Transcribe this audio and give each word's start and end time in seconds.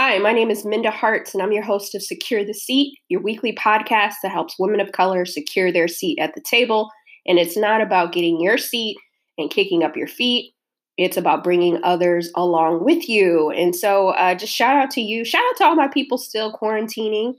Hi, 0.00 0.16
my 0.18 0.32
name 0.32 0.48
is 0.48 0.64
Minda 0.64 0.92
Harts, 0.92 1.34
and 1.34 1.42
I'm 1.42 1.50
your 1.50 1.64
host 1.64 1.92
of 1.92 2.04
Secure 2.04 2.44
the 2.44 2.54
Seat, 2.54 2.96
your 3.08 3.20
weekly 3.20 3.52
podcast 3.52 4.14
that 4.22 4.30
helps 4.30 4.54
women 4.56 4.78
of 4.78 4.92
color 4.92 5.26
secure 5.26 5.72
their 5.72 5.88
seat 5.88 6.20
at 6.20 6.36
the 6.36 6.40
table. 6.40 6.88
And 7.26 7.36
it's 7.36 7.56
not 7.56 7.80
about 7.80 8.12
getting 8.12 8.40
your 8.40 8.58
seat 8.58 8.96
and 9.38 9.50
kicking 9.50 9.82
up 9.82 9.96
your 9.96 10.06
feet. 10.06 10.54
It's 10.98 11.16
about 11.16 11.42
bringing 11.42 11.82
others 11.82 12.30
along 12.36 12.84
with 12.84 13.08
you. 13.08 13.50
And 13.50 13.74
so, 13.74 14.10
uh, 14.10 14.36
just 14.36 14.54
shout 14.54 14.76
out 14.76 14.92
to 14.92 15.00
you. 15.00 15.24
Shout 15.24 15.42
out 15.50 15.56
to 15.56 15.64
all 15.64 15.74
my 15.74 15.88
people 15.88 16.16
still 16.16 16.52
quarantining. 16.52 17.32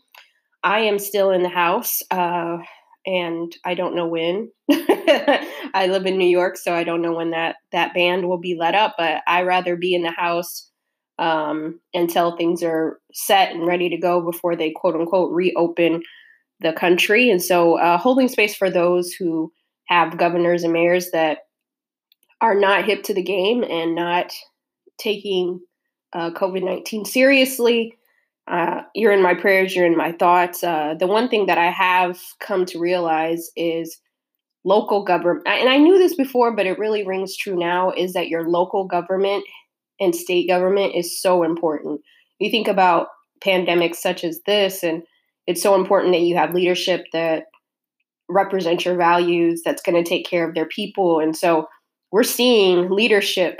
I 0.61 0.81
am 0.81 0.99
still 0.99 1.31
in 1.31 1.43
the 1.43 1.49
house, 1.49 2.01
uh, 2.11 2.57
and 3.05 3.55
I 3.63 3.73
don't 3.73 3.95
know 3.95 4.07
when. 4.07 4.51
I 4.69 5.87
live 5.89 6.05
in 6.05 6.17
New 6.17 6.27
York, 6.27 6.57
so 6.57 6.73
I 6.73 6.83
don't 6.83 7.01
know 7.01 7.13
when 7.13 7.31
that 7.31 7.55
that 7.71 7.93
band 7.93 8.27
will 8.27 8.37
be 8.37 8.57
let 8.59 8.75
up. 8.75 8.95
But 8.97 9.21
I 9.27 9.43
rather 9.43 9.77
be 9.77 9.95
in 9.95 10.01
the 10.01 10.11
house 10.11 10.68
um, 11.19 11.79
until 11.93 12.35
things 12.35 12.63
are 12.63 12.99
set 13.13 13.51
and 13.51 13.67
ready 13.67 13.89
to 13.89 13.97
go 13.97 14.21
before 14.21 14.55
they 14.55 14.71
quote 14.71 14.95
unquote 14.95 15.31
reopen 15.31 16.01
the 16.61 16.73
country. 16.73 17.29
And 17.29 17.41
so, 17.41 17.77
uh, 17.77 17.97
holding 17.97 18.27
space 18.27 18.55
for 18.55 18.71
those 18.71 19.13
who 19.13 19.51
have 19.85 20.17
governors 20.17 20.63
and 20.63 20.73
mayors 20.73 21.11
that 21.11 21.39
are 22.41 22.55
not 22.55 22.85
hip 22.85 23.03
to 23.03 23.13
the 23.13 23.21
game 23.21 23.63
and 23.63 23.95
not 23.95 24.31
taking 24.97 25.59
uh, 26.13 26.31
COVID 26.31 26.63
19 26.63 27.05
seriously. 27.05 27.95
Uh, 28.47 28.81
you're 28.95 29.11
in 29.11 29.21
my 29.21 29.35
prayers, 29.35 29.75
you're 29.75 29.85
in 29.85 29.97
my 29.97 30.11
thoughts. 30.13 30.63
Uh, 30.63 30.95
the 30.97 31.05
one 31.05 31.29
thing 31.29 31.45
that 31.45 31.57
I 31.57 31.69
have 31.69 32.19
come 32.39 32.65
to 32.67 32.79
realize 32.79 33.51
is 33.55 33.99
local 34.63 35.03
government, 35.03 35.47
and 35.47 35.69
I 35.69 35.77
knew 35.77 35.99
this 35.99 36.15
before, 36.15 36.55
but 36.55 36.65
it 36.65 36.79
really 36.79 37.05
rings 37.05 37.37
true 37.37 37.55
now, 37.55 37.91
is 37.91 38.13
that 38.13 38.29
your 38.29 38.49
local 38.49 38.85
government 38.85 39.43
and 39.99 40.15
state 40.15 40.47
government 40.47 40.95
is 40.95 41.21
so 41.21 41.43
important. 41.43 42.01
You 42.39 42.49
think 42.49 42.67
about 42.67 43.07
pandemics 43.43 43.97
such 43.97 44.23
as 44.23 44.41
this, 44.45 44.83
and 44.83 45.03
it's 45.47 45.61
so 45.61 45.75
important 45.75 46.13
that 46.13 46.21
you 46.21 46.35
have 46.35 46.53
leadership 46.53 47.05
that 47.13 47.45
represent 48.29 48.85
your 48.85 48.95
values, 48.95 49.61
that's 49.65 49.81
going 49.81 50.01
to 50.01 50.07
take 50.07 50.25
care 50.25 50.47
of 50.47 50.53
their 50.53 50.67
people. 50.67 51.19
And 51.19 51.35
so 51.35 51.67
we're 52.11 52.23
seeing 52.23 52.89
leadership 52.89 53.59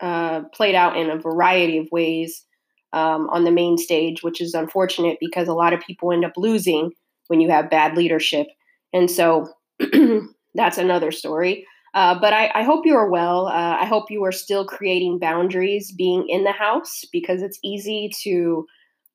uh, 0.00 0.42
played 0.54 0.74
out 0.74 0.96
in 0.96 1.10
a 1.10 1.18
variety 1.18 1.78
of 1.78 1.88
ways 1.90 2.44
um, 2.92 3.28
on 3.30 3.44
the 3.44 3.50
main 3.50 3.78
stage, 3.78 4.22
which 4.22 4.40
is 4.40 4.54
unfortunate 4.54 5.16
because 5.20 5.48
a 5.48 5.54
lot 5.54 5.72
of 5.72 5.80
people 5.80 6.12
end 6.12 6.24
up 6.24 6.32
losing 6.36 6.90
when 7.28 7.40
you 7.40 7.50
have 7.50 7.70
bad 7.70 7.96
leadership. 7.96 8.46
And 8.92 9.10
so 9.10 9.48
that's 10.54 10.78
another 10.78 11.10
story. 11.10 11.66
Uh, 11.94 12.18
but 12.18 12.32
I, 12.32 12.50
I, 12.54 12.62
hope 12.62 12.86
you 12.86 12.94
are 12.96 13.10
well. 13.10 13.48
Uh, 13.48 13.76
I 13.80 13.84
hope 13.84 14.10
you 14.10 14.24
are 14.24 14.32
still 14.32 14.64
creating 14.64 15.18
boundaries 15.18 15.92
being 15.92 16.26
in 16.26 16.44
the 16.44 16.52
house 16.52 17.04
because 17.12 17.42
it's 17.42 17.58
easy 17.62 18.10
to 18.22 18.66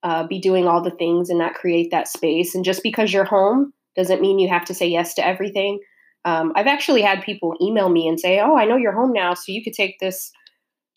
uh, 0.03 0.27
be 0.27 0.39
doing 0.39 0.67
all 0.67 0.83
the 0.83 0.91
things 0.91 1.29
and 1.29 1.39
not 1.39 1.55
create 1.55 1.89
that 1.89 2.07
space. 2.07 2.53
And 2.53 2.63
just 2.63 2.83
because 2.83 3.11
you're 3.11 3.23
home 3.23 3.73
doesn't 3.95 4.21
mean 4.21 4.37
you 4.37 4.47
have 4.47 4.65
to 4.65 4.75
say 4.75 4.87
yes 4.87 5.15
to 5.15 5.25
everything. 5.25 5.79
Um, 6.23 6.51
I've 6.55 6.67
actually 6.67 7.01
had 7.01 7.23
people 7.23 7.55
email 7.61 7.89
me 7.89 8.07
and 8.07 8.19
say, 8.19 8.39
Oh, 8.39 8.55
I 8.55 8.65
know 8.65 8.77
you're 8.77 8.91
home 8.91 9.13
now, 9.13 9.33
so 9.33 9.51
you 9.51 9.63
could 9.63 9.73
take 9.73 9.99
this 9.99 10.31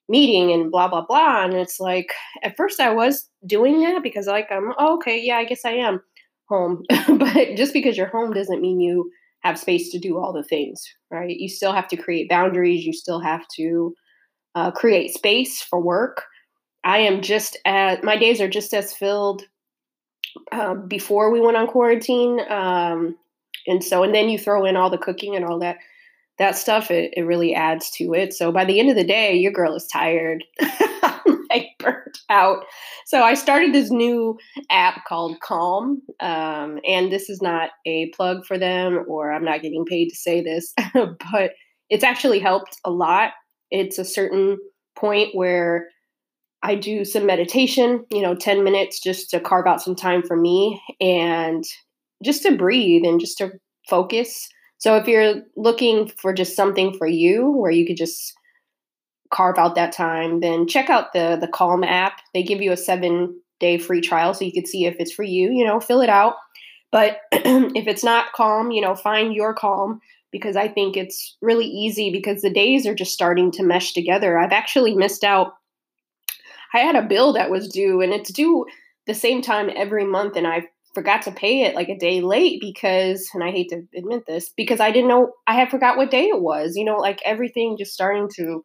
meeting 0.09 0.53
and 0.53 0.71
blah, 0.71 0.89
blah, 0.89 1.07
blah. 1.07 1.45
And 1.45 1.55
it's 1.55 1.81
like, 1.81 2.13
at 2.43 2.57
first 2.57 2.81
I 2.81 2.93
was 2.93 3.29
doing 3.47 3.81
that 3.81 4.03
because, 4.03 4.27
like, 4.27 4.49
I'm, 4.51 4.75
oh, 4.79 4.97
okay, 4.97 5.19
yeah, 5.23 5.37
I 5.37 5.45
guess 5.45 5.65
I 5.65 5.73
am 5.73 6.03
home. 6.49 6.83
but 7.09 7.57
just 7.57 7.73
because 7.73 7.97
you're 7.97 8.09
home 8.09 8.33
doesn't 8.33 8.61
mean 8.61 8.81
you 8.81 9.11
have 9.41 9.59
space 9.59 9.91
to 9.91 9.99
do 9.99 10.19
all 10.19 10.33
the 10.33 10.43
things, 10.43 10.85
right? 11.11 11.37
You 11.37 11.49
still 11.49 11.73
have 11.73 11.89
to 11.89 11.97
create 11.97 12.29
boundaries. 12.29 12.85
You 12.85 12.93
still 12.93 13.21
have 13.21 13.47
to 13.57 13.95
uh, 14.55 14.71
create 14.71 15.15
space 15.15 15.63
for 15.63 15.81
work. 15.81 16.25
I 16.85 16.99
am 16.99 17.21
just 17.21 17.57
at 17.65 18.03
my 18.05 18.17
days 18.17 18.41
are 18.41 18.49
just 18.49 18.73
as 18.73 18.93
filled 18.93 19.43
uh, 20.53 20.75
before 20.75 21.31
we 21.31 21.41
went 21.41 21.57
on 21.57 21.67
quarantine, 21.67 22.41
um, 22.49 23.17
and 23.67 23.85
so 23.85 24.03
and 24.03 24.15
then 24.15 24.29
you 24.29 24.39
throw 24.39 24.65
in 24.65 24.77
all 24.77 24.91
the 24.91 24.99
cooking 24.99 25.37
and 25.37 25.45
all 25.45 25.59
that 25.59 25.79
that 26.39 26.57
stuff. 26.57 26.91
It, 26.91 27.13
it 27.17 27.23
really 27.23 27.55
adds 27.55 27.91
to 27.93 28.15
it. 28.15 28.33
So 28.33 28.51
by 28.51 28.65
the 28.65 28.81
end 28.81 28.91
of 28.91 28.97
the 28.97 29.05
day, 29.05 29.35
your 29.35 29.53
girl 29.53 29.75
is 29.75 29.87
tired. 29.87 30.45
burnt 31.81 32.19
out. 32.29 32.65
So 33.07 33.23
I 33.23 33.35
started 33.35 33.73
this 33.73 33.91
new 33.91 34.39
app 34.71 35.05
called 35.07 35.41
Calm. 35.41 36.03
Um, 36.21 36.79
and 36.87 37.11
this 37.11 37.29
is 37.29 37.41
not 37.43 37.71
a 37.87 38.11
plug 38.11 38.47
for 38.47 38.59
them, 38.59 39.05
or 39.09 39.33
I'm 39.33 39.45
not 39.45 39.63
getting 39.63 39.85
paid 39.85 40.09
to 40.09 40.17
say 40.17 40.43
this, 40.43 40.73
but 40.95 41.53
it's 41.89 42.05
actually 42.05 42.39
helped 42.39 42.77
a 42.85 42.91
lot. 42.91 43.33
It's 43.71 43.99
a 43.99 44.05
certain 44.05 44.59
point 44.97 45.35
where 45.35 45.89
I 46.63 46.75
do 46.75 47.05
some 47.05 47.27
meditation, 47.27 48.05
you 48.11 48.21
know, 48.21 48.35
10 48.35 48.63
minutes 48.63 49.01
just 49.01 49.31
to 49.31 49.41
carve 49.41 49.67
out 49.67 49.81
some 49.81 49.97
time 49.97 50.23
for 50.23 50.37
me 50.37 50.81
and 51.01 51.65
just 52.23 52.43
to 52.43 52.57
breathe 52.57 53.05
and 53.05 53.19
just 53.19 53.39
to 53.39 53.53
focus. 53.89 54.49
So 54.79 54.97
if 54.97 55.07
you're 55.07 55.43
looking 55.57 56.11
for 56.21 56.33
just 56.33 56.57
something 56.57 56.97
for 56.97 57.07
you 57.07 57.51
where 57.51 57.71
you 57.71 57.87
could 57.87 57.97
just 57.97 58.35
carve 59.31 59.59
out 59.59 59.75
that 59.77 59.93
time, 59.93 60.41
then 60.41 60.67
check 60.67 60.91
out 60.91 61.13
the 61.13 61.37
the 61.41 61.49
Calm 61.49 61.85
app. 61.85 62.21
They 62.35 62.43
give 62.43 62.61
you 62.61 62.73
a 62.73 62.77
seven 62.77 63.41
day 63.59 63.79
free 63.79 64.01
trial 64.01 64.35
so 64.35 64.45
you 64.45 64.53
can 64.53 64.67
see 64.67 64.87
if 64.87 64.97
it's 64.99 65.13
for 65.13 65.23
you. 65.23 65.51
You 65.53 65.65
know, 65.65 65.81
fill 65.81 66.01
it 66.01 66.09
out. 66.09 66.35
But 66.93 67.19
if 67.33 67.87
it's 67.87 68.05
not 68.05 68.33
calm, 68.33 68.71
you 68.71 68.81
know, 68.81 68.95
find 68.95 69.35
your 69.35 69.55
calm 69.55 70.01
because 70.33 70.57
I 70.57 70.69
think 70.69 70.97
it's 70.97 71.37
really 71.41 71.67
easy 71.67 72.11
because 72.11 72.43
the 72.43 72.53
days 72.53 72.87
are 72.87 72.95
just 72.95 73.13
starting 73.13 73.51
to 73.53 73.63
mesh 73.63 73.93
together. 73.93 74.39
I've 74.39 74.53
actually 74.53 74.95
missed 74.95 75.25
out. 75.25 75.55
I 76.75 76.79
had 76.79 76.97
a 76.97 77.03
bill 77.03 77.33
that 77.33 77.51
was 77.51 77.69
due 77.69 78.01
and 78.01 78.13
it's 78.13 78.33
due 78.33 78.65
the 79.07 79.15
same 79.15 79.43
time 79.43 79.71
every 79.75 80.05
month 80.05 80.37
and 80.37 80.47
I 80.47 80.69
forgot 80.95 81.23
to 81.23 81.33
pay 81.33 81.63
it 81.63 81.75
like 81.75 81.89
a 81.89 81.99
day 81.99 82.21
late 82.21 82.61
because 82.61 83.29
and 83.35 83.43
I 83.43 83.51
hate 83.51 83.71
to 83.71 83.83
admit 83.97 84.25
this 84.27 84.51
because 84.57 84.81
I 84.81 84.91
didn't 84.91 85.09
know 85.09 85.33
I 85.47 85.55
had 85.55 85.71
forgot 85.71 85.97
what 85.97 86.11
day 86.11 86.27
it 86.27 86.41
was. 86.41 86.77
You 86.77 86.85
know, 86.85 86.97
like 86.97 87.21
everything 87.25 87.77
just 87.77 87.93
starting 87.93 88.29
to 88.37 88.63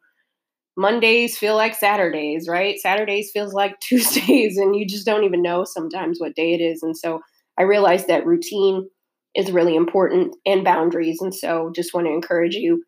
Mondays 0.76 1.38
feel 1.38 1.56
like 1.56 1.74
Saturdays, 1.74 2.48
right? 2.48 2.78
Saturdays 2.78 3.30
feels 3.32 3.54
like 3.54 3.78
Tuesdays, 3.80 4.56
and 4.56 4.76
you 4.76 4.86
just 4.86 5.06
don't 5.06 5.24
even 5.24 5.42
know 5.42 5.64
sometimes 5.64 6.20
what 6.20 6.36
day 6.36 6.54
it 6.54 6.60
is. 6.60 6.82
And 6.82 6.96
so 6.96 7.20
I 7.58 7.62
realized 7.62 8.08
that 8.08 8.26
routine 8.26 8.88
is 9.34 9.52
really 9.52 9.76
important 9.76 10.34
and 10.46 10.64
boundaries. 10.64 11.20
And 11.20 11.34
so 11.34 11.70
just 11.74 11.94
want 11.94 12.06
to 12.06 12.12
encourage 12.12 12.54
you 12.54 12.82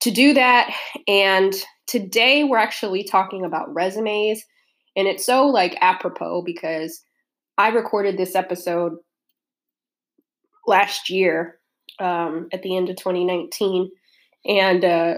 to 0.00 0.10
do 0.10 0.34
that. 0.34 0.74
And 1.08 1.54
today 1.86 2.44
we're 2.44 2.58
actually 2.58 3.04
talking 3.04 3.44
about 3.44 3.72
resumes. 3.72 4.42
And 4.96 5.08
it's 5.08 5.24
so 5.24 5.46
like 5.46 5.76
apropos 5.80 6.42
because 6.44 7.02
I 7.56 7.68
recorded 7.68 8.16
this 8.16 8.34
episode 8.34 8.92
last 10.66 11.08
year 11.08 11.58
um, 11.98 12.48
at 12.52 12.62
the 12.62 12.76
end 12.76 12.90
of 12.90 12.96
2019. 12.96 13.90
And 14.46 14.84
uh, 14.84 15.14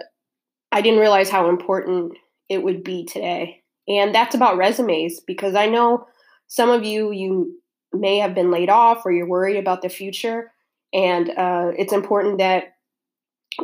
I 0.72 0.80
didn't 0.82 1.00
realize 1.00 1.30
how 1.30 1.48
important 1.48 2.12
it 2.48 2.62
would 2.62 2.84
be 2.84 3.04
today. 3.04 3.62
And 3.88 4.14
that's 4.14 4.34
about 4.34 4.56
resumes 4.56 5.20
because 5.20 5.54
I 5.54 5.66
know 5.66 6.06
some 6.48 6.70
of 6.70 6.84
you, 6.84 7.12
you 7.12 7.60
may 7.92 8.18
have 8.18 8.34
been 8.34 8.50
laid 8.50 8.68
off 8.68 9.02
or 9.04 9.12
you're 9.12 9.28
worried 9.28 9.56
about 9.56 9.82
the 9.82 9.88
future. 9.88 10.52
And 10.92 11.30
uh, 11.30 11.72
it's 11.76 11.92
important 11.92 12.38
that 12.38 12.74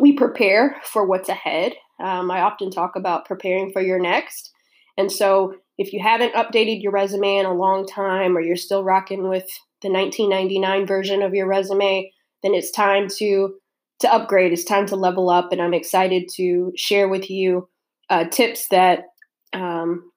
we 0.00 0.12
prepare 0.12 0.80
for 0.84 1.06
what's 1.06 1.28
ahead. 1.28 1.74
Um, 2.00 2.30
I 2.30 2.40
often 2.40 2.70
talk 2.70 2.96
about 2.96 3.26
preparing 3.26 3.72
for 3.72 3.82
your 3.82 4.00
next. 4.00 4.52
And 4.96 5.10
so 5.10 5.56
if 5.78 5.92
you 5.92 6.00
haven't 6.02 6.34
updated 6.34 6.82
your 6.82 6.92
resume 6.92 7.38
in 7.38 7.46
a 7.46 7.54
long 7.54 7.86
time 7.86 8.36
or 8.36 8.40
you're 8.40 8.56
still 8.56 8.84
rocking 8.84 9.28
with 9.28 9.46
the 9.80 9.90
1999 9.90 10.86
version 10.86 11.22
of 11.22 11.34
your 11.34 11.46
resume, 11.46 12.10
then 12.42 12.54
it's 12.54 12.70
time 12.70 13.08
to 13.19 13.54
to 14.02 14.12
upgrade. 14.12 14.52
It's 14.52 14.64
time 14.64 14.86
to 14.86 14.96
level 14.96 15.30
up, 15.30 15.52
and 15.52 15.60
I'm 15.60 15.74
excited 15.74 16.28
to 16.36 16.72
share 16.76 17.08
with 17.08 17.30
you 17.30 17.68
uh, 18.10 18.26
tips 18.26 18.68
that 18.68 19.04
um, 19.52 20.10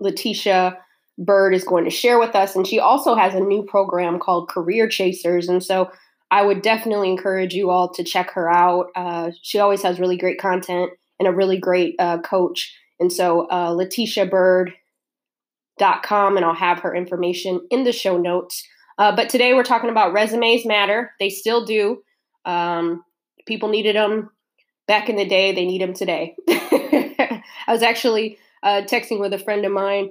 Latesha 0.00 0.76
Byrd 1.18 1.54
is 1.54 1.64
going 1.64 1.84
to 1.84 1.90
share 1.90 2.18
with 2.18 2.34
us. 2.34 2.54
And 2.54 2.66
she 2.66 2.78
also 2.78 3.14
has 3.14 3.34
a 3.34 3.40
new 3.40 3.64
program 3.64 4.20
called 4.20 4.48
Career 4.48 4.88
Chasers. 4.88 5.48
And 5.48 5.62
so 5.62 5.90
I 6.30 6.42
would 6.42 6.62
definitely 6.62 7.10
encourage 7.10 7.54
you 7.54 7.70
all 7.70 7.92
to 7.94 8.04
check 8.04 8.30
her 8.32 8.50
out. 8.50 8.86
Uh, 8.94 9.30
she 9.42 9.58
always 9.58 9.82
has 9.82 9.98
really 9.98 10.16
great 10.16 10.40
content 10.40 10.92
and 11.18 11.26
a 11.26 11.32
really 11.32 11.58
great 11.58 11.96
uh, 11.98 12.20
coach. 12.20 12.72
And 13.00 13.12
so 13.12 13.48
uh, 13.48 13.72
LateshaByrd.com, 13.72 16.36
and 16.36 16.44
I'll 16.44 16.54
have 16.54 16.80
her 16.80 16.94
information 16.94 17.66
in 17.70 17.84
the 17.84 17.92
show 17.92 18.18
notes. 18.18 18.62
Uh, 18.98 19.14
but 19.14 19.28
today 19.28 19.54
we're 19.54 19.64
talking 19.64 19.90
about 19.90 20.12
resumes 20.12 20.66
matter. 20.66 21.12
They 21.18 21.30
still 21.30 21.64
do. 21.64 22.02
Um, 22.44 23.04
people 23.46 23.68
needed 23.68 23.96
them 23.96 24.30
back 24.86 25.08
in 25.08 25.16
the 25.16 25.26
day, 25.26 25.52
they 25.52 25.66
need 25.66 25.82
them 25.82 25.94
today. 25.94 26.34
I 26.48 27.42
was 27.68 27.82
actually 27.82 28.38
uh, 28.62 28.82
texting 28.86 29.20
with 29.20 29.32
a 29.34 29.38
friend 29.38 29.64
of 29.64 29.72
mine 29.72 30.10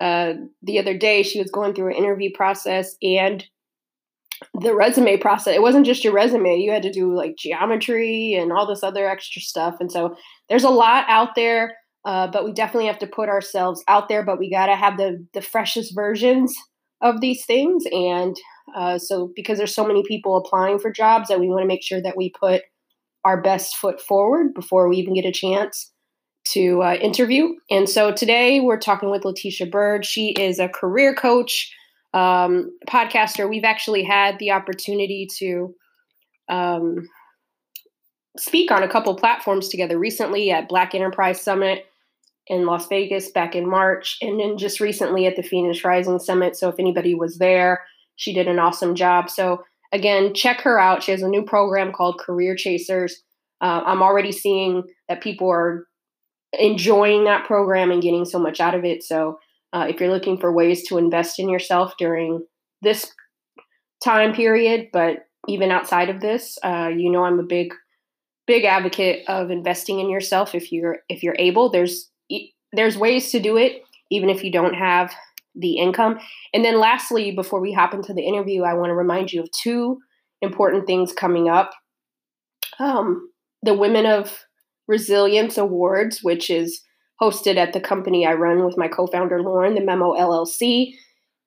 uh, 0.00 0.34
the 0.62 0.78
other 0.78 0.96
day. 0.96 1.22
She 1.22 1.40
was 1.40 1.50
going 1.50 1.74
through 1.74 1.90
an 1.90 1.96
interview 1.96 2.30
process 2.34 2.96
and 3.02 3.44
the 4.60 4.74
resume 4.74 5.16
process. 5.16 5.54
It 5.54 5.62
wasn't 5.62 5.86
just 5.86 6.04
your 6.04 6.12
resume, 6.12 6.58
you 6.58 6.70
had 6.70 6.82
to 6.82 6.92
do 6.92 7.14
like 7.14 7.36
geometry 7.36 8.34
and 8.34 8.52
all 8.52 8.66
this 8.66 8.82
other 8.82 9.08
extra 9.08 9.40
stuff. 9.40 9.76
And 9.80 9.90
so 9.90 10.16
there's 10.48 10.64
a 10.64 10.70
lot 10.70 11.04
out 11.08 11.34
there. 11.34 11.76
Uh, 12.04 12.28
but 12.28 12.44
we 12.44 12.52
definitely 12.52 12.86
have 12.86 13.00
to 13.00 13.06
put 13.06 13.28
ourselves 13.28 13.82
out 13.88 14.08
there. 14.08 14.24
But 14.24 14.38
we 14.38 14.48
got 14.48 14.66
to 14.66 14.76
have 14.76 14.96
the 14.96 15.26
the 15.34 15.42
freshest 15.42 15.92
versions 15.92 16.54
of 17.00 17.20
these 17.20 17.44
things, 17.44 17.84
and 17.90 18.36
uh, 18.74 18.98
so 18.98 19.32
because 19.34 19.58
there's 19.58 19.74
so 19.74 19.86
many 19.86 20.02
people 20.06 20.36
applying 20.36 20.78
for 20.78 20.90
jobs, 20.90 21.28
that 21.28 21.40
we 21.40 21.48
want 21.48 21.62
to 21.62 21.66
make 21.66 21.82
sure 21.82 22.00
that 22.00 22.16
we 22.16 22.30
put 22.30 22.62
our 23.24 23.40
best 23.40 23.76
foot 23.76 24.00
forward 24.00 24.54
before 24.54 24.88
we 24.88 24.96
even 24.96 25.14
get 25.14 25.24
a 25.24 25.32
chance 25.32 25.92
to 26.44 26.82
uh, 26.82 26.94
interview. 26.94 27.54
And 27.70 27.88
so 27.88 28.12
today 28.12 28.60
we're 28.60 28.78
talking 28.78 29.10
with 29.10 29.22
Latesha 29.22 29.68
Byrd. 29.70 30.04
She 30.04 30.30
is 30.30 30.58
a 30.58 30.68
career 30.68 31.14
coach, 31.14 31.72
um, 32.14 32.70
podcaster. 32.88 33.48
We've 33.48 33.64
actually 33.64 34.04
had 34.04 34.38
the 34.38 34.52
opportunity 34.52 35.26
to 35.38 35.74
um, 36.48 37.08
speak 38.38 38.70
on 38.70 38.82
a 38.82 38.88
couple 38.88 39.14
platforms 39.16 39.68
together 39.68 39.98
recently 39.98 40.50
at 40.50 40.68
Black 40.68 40.94
Enterprise 40.94 41.40
Summit 41.40 41.86
in 42.46 42.64
Las 42.64 42.86
Vegas 42.86 43.30
back 43.30 43.56
in 43.56 43.68
March, 43.68 44.18
and 44.22 44.38
then 44.38 44.56
just 44.56 44.78
recently 44.78 45.26
at 45.26 45.34
the 45.34 45.42
Phoenix 45.42 45.84
Rising 45.84 46.20
Summit. 46.20 46.56
So 46.56 46.68
if 46.68 46.76
anybody 46.78 47.12
was 47.12 47.38
there, 47.38 47.82
she 48.16 48.32
did 48.32 48.48
an 48.48 48.58
awesome 48.58 48.94
job. 48.94 49.30
So 49.30 49.62
again, 49.92 50.34
check 50.34 50.60
her 50.62 50.78
out. 50.78 51.02
She 51.02 51.12
has 51.12 51.22
a 51.22 51.28
new 51.28 51.42
program 51.42 51.92
called 51.92 52.18
Career 52.18 52.56
Chasers. 52.56 53.22
Uh, 53.60 53.82
I'm 53.86 54.02
already 54.02 54.32
seeing 54.32 54.82
that 55.08 55.22
people 55.22 55.48
are 55.50 55.86
enjoying 56.58 57.24
that 57.24 57.46
program 57.46 57.90
and 57.90 58.02
getting 58.02 58.24
so 58.24 58.38
much 58.38 58.60
out 58.60 58.74
of 58.74 58.84
it. 58.84 59.02
So, 59.02 59.38
uh, 59.72 59.86
if 59.88 60.00
you're 60.00 60.12
looking 60.12 60.38
for 60.38 60.52
ways 60.52 60.86
to 60.88 60.98
invest 60.98 61.38
in 61.38 61.48
yourself 61.48 61.94
during 61.98 62.46
this 62.82 63.10
time 64.02 64.32
period, 64.32 64.88
but 64.92 65.26
even 65.48 65.70
outside 65.70 66.08
of 66.08 66.20
this, 66.20 66.58
uh, 66.64 66.88
you 66.88 67.10
know, 67.10 67.24
I'm 67.24 67.38
a 67.38 67.44
big, 67.44 67.74
big 68.46 68.64
advocate 68.64 69.28
of 69.28 69.50
investing 69.50 70.00
in 70.00 70.08
yourself. 70.08 70.54
If 70.54 70.72
you're 70.72 70.98
if 71.08 71.22
you're 71.22 71.36
able, 71.38 71.70
there's 71.70 72.10
there's 72.72 72.96
ways 72.96 73.30
to 73.32 73.40
do 73.40 73.56
it, 73.56 73.82
even 74.10 74.30
if 74.30 74.44
you 74.44 74.52
don't 74.52 74.74
have 74.74 75.14
the 75.58 75.78
income. 75.78 76.18
And 76.52 76.64
then, 76.64 76.78
lastly, 76.78 77.32
before 77.32 77.60
we 77.60 77.72
hop 77.72 77.94
into 77.94 78.12
the 78.12 78.22
interview, 78.22 78.62
I 78.62 78.74
want 78.74 78.90
to 78.90 78.94
remind 78.94 79.32
you 79.32 79.42
of 79.42 79.50
two 79.52 79.98
important 80.42 80.86
things 80.86 81.12
coming 81.12 81.48
up. 81.48 81.72
Um, 82.78 83.30
the 83.62 83.74
Women 83.74 84.06
of 84.06 84.44
Resilience 84.86 85.58
Awards, 85.58 86.22
which 86.22 86.50
is 86.50 86.82
hosted 87.20 87.56
at 87.56 87.72
the 87.72 87.80
company 87.80 88.26
I 88.26 88.34
run 88.34 88.64
with 88.64 88.76
my 88.76 88.88
co-founder 88.88 89.42
Lauren, 89.42 89.74
the 89.74 89.80
Memo 89.80 90.12
LLC. 90.12 90.94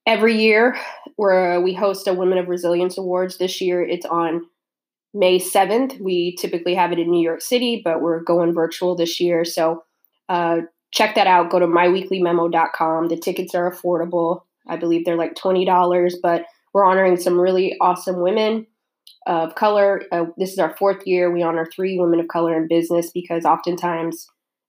Every 0.07 0.41
year, 0.41 0.75
where 1.17 1.61
we 1.61 1.73
host 1.73 2.07
a 2.07 2.13
Women 2.13 2.39
of 2.39 2.47
Resilience 2.47 2.97
Awards. 2.97 3.37
This 3.37 3.61
year, 3.61 3.83
it's 3.83 4.05
on 4.05 4.41
May 5.13 5.39
7th. 5.39 5.99
We 6.01 6.35
typically 6.37 6.73
have 6.73 6.91
it 6.91 6.99
in 6.99 7.11
New 7.11 7.21
York 7.21 7.41
City, 7.41 7.81
but 7.83 8.01
we're 8.01 8.23
going 8.23 8.53
virtual 8.53 8.95
this 8.95 9.19
year. 9.19 9.45
So 9.45 9.83
uh, 10.29 10.61
check 10.91 11.15
that 11.15 11.27
out. 11.27 11.49
Go 11.49 11.59
to 11.59 11.67
myweeklymemo.com. 11.67 13.07
The 13.07 13.17
tickets 13.17 13.55
are 13.55 13.71
affordable. 13.71 14.41
I 14.67 14.77
believe 14.77 15.05
they're 15.05 15.15
like 15.15 15.35
$20, 15.35 16.13
but 16.21 16.45
we're 16.73 16.85
honoring 16.85 17.17
some 17.17 17.39
really 17.39 17.75
awesome 17.81 18.21
women 18.21 18.67
of 19.25 19.55
color. 19.55 20.03
Uh, 20.11 20.25
this 20.37 20.51
is 20.51 20.59
our 20.59 20.75
fourth 20.77 21.05
year. 21.05 21.31
We 21.31 21.43
honor 21.43 21.65
three 21.65 21.99
women 21.99 22.19
of 22.19 22.27
color 22.27 22.55
in 22.55 22.67
business 22.67 23.11
because 23.11 23.45
oftentimes 23.45 24.27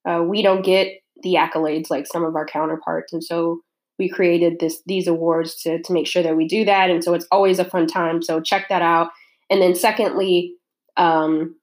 uh, 0.09 0.23
we 0.23 0.43
don't 0.43 0.65
get 0.65 0.89
the 1.23 1.35
accolades 1.35 1.91
like 1.91 2.07
some 2.07 2.25
of 2.25 2.35
our 2.35 2.47
counterparts, 2.47 3.13
and 3.13 3.23
so 3.23 3.61
we 3.99 4.09
created 4.09 4.59
this 4.59 4.83
these 4.87 5.07
awards 5.07 5.55
to 5.63 5.83
to 5.83 5.93
make 5.93 6.07
sure 6.07 6.23
that 6.23 6.37
we 6.37 6.49
do 6.49 6.65
that. 6.65 6.91
And 6.91 7.05
so 7.05 7.13
it's 7.13 7.27
always 7.31 7.59
a 7.59 7.65
fun 7.65 7.87
time. 7.87 8.23
So 8.23 8.41
check 8.41 8.69
that 8.71 8.83
out. 8.83 9.09
And 9.51 9.61
then 9.61 9.75
secondly, 9.75 10.55
um, 10.97 11.57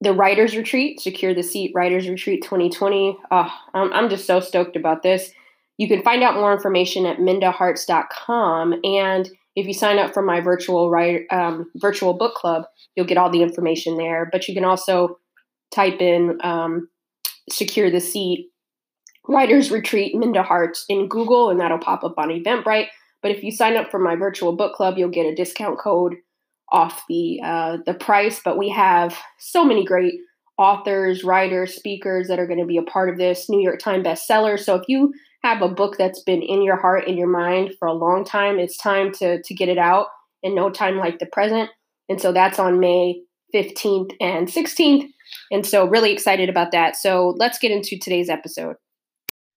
the 0.00 0.12
writers 0.12 0.56
retreat, 0.56 1.00
secure 1.00 1.34
the 1.34 1.42
seat 1.42 1.72
writers 1.74 2.08
retreat 2.08 2.42
2020. 2.42 3.18
Oh, 3.30 3.54
I'm, 3.74 3.92
I'm 3.92 4.08
just 4.08 4.26
so 4.26 4.40
stoked 4.40 4.76
about 4.76 5.02
this. 5.02 5.32
You 5.76 5.88
can 5.88 6.02
find 6.02 6.22
out 6.22 6.34
more 6.34 6.52
information 6.52 7.06
at 7.06 7.18
mindaharts.com 7.18 8.80
and 8.84 9.30
if 9.58 9.66
you 9.66 9.74
sign 9.74 9.98
up 9.98 10.14
for 10.14 10.22
my 10.22 10.40
virtual 10.40 10.88
write, 10.88 11.22
um, 11.32 11.68
virtual 11.74 12.14
book 12.14 12.34
club, 12.34 12.62
you'll 12.94 13.06
get 13.06 13.18
all 13.18 13.28
the 13.28 13.42
information 13.42 13.96
there. 13.96 14.28
But 14.30 14.46
you 14.46 14.54
can 14.54 14.64
also 14.64 15.18
type 15.74 16.00
in 16.00 16.38
um, 16.44 16.88
"secure 17.50 17.90
the 17.90 18.00
seat" 18.00 18.50
writers 19.26 19.72
retreat 19.72 20.14
Minda 20.14 20.44
Harts 20.44 20.84
in 20.88 21.08
Google, 21.08 21.50
and 21.50 21.58
that'll 21.58 21.78
pop 21.78 22.04
up 22.04 22.14
on 22.18 22.28
Eventbrite. 22.28 22.86
But 23.20 23.32
if 23.32 23.42
you 23.42 23.50
sign 23.50 23.76
up 23.76 23.90
for 23.90 23.98
my 23.98 24.14
virtual 24.14 24.54
book 24.54 24.76
club, 24.76 24.96
you'll 24.96 25.08
get 25.08 25.26
a 25.26 25.34
discount 25.34 25.76
code 25.76 26.14
off 26.72 27.04
the 27.08 27.40
uh, 27.42 27.78
the 27.86 27.94
price. 27.94 28.40
But 28.44 28.58
we 28.58 28.68
have 28.70 29.16
so 29.38 29.64
many 29.64 29.84
great 29.84 30.14
authors, 30.58 31.22
writers, 31.22 31.74
speakers 31.74 32.28
that 32.28 32.38
are 32.38 32.46
going 32.46 32.58
to 32.58 32.66
be 32.66 32.76
a 32.76 32.82
part 32.82 33.08
of 33.08 33.16
this 33.16 33.48
New 33.48 33.60
York 33.60 33.78
Times 33.78 34.06
bestseller. 34.06 34.58
So 34.58 34.74
if 34.74 34.88
you 34.88 35.12
have 35.42 35.62
a 35.62 35.68
book 35.68 35.96
that's 35.96 36.20
been 36.20 36.42
in 36.42 36.62
your 36.62 36.76
heart 36.76 37.06
in 37.06 37.16
your 37.16 37.28
mind 37.28 37.74
for 37.78 37.86
a 37.86 37.92
long 37.92 38.24
time 38.24 38.58
it's 38.58 38.76
time 38.76 39.12
to 39.12 39.40
to 39.42 39.54
get 39.54 39.68
it 39.68 39.78
out 39.78 40.08
in 40.42 40.54
no 40.54 40.70
time 40.70 40.98
like 40.98 41.18
the 41.18 41.26
present. 41.26 41.70
And 42.08 42.20
so 42.20 42.32
that's 42.32 42.58
on 42.58 42.80
may 42.80 43.20
15th 43.54 44.12
and 44.20 44.48
16th 44.48 45.08
and 45.52 45.64
so 45.64 45.86
really 45.86 46.12
excited 46.12 46.48
about 46.48 46.72
that. 46.72 46.96
So 46.96 47.34
let's 47.38 47.58
get 47.58 47.70
into 47.70 47.98
today's 47.98 48.28
episode. 48.28 48.76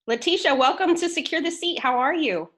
Latesha 0.10 0.58
welcome 0.58 0.96
to 0.96 1.10
secure 1.10 1.42
the 1.42 1.52
seat. 1.52 1.80
How 1.80 1.98
are 1.98 2.14
you? 2.14 2.50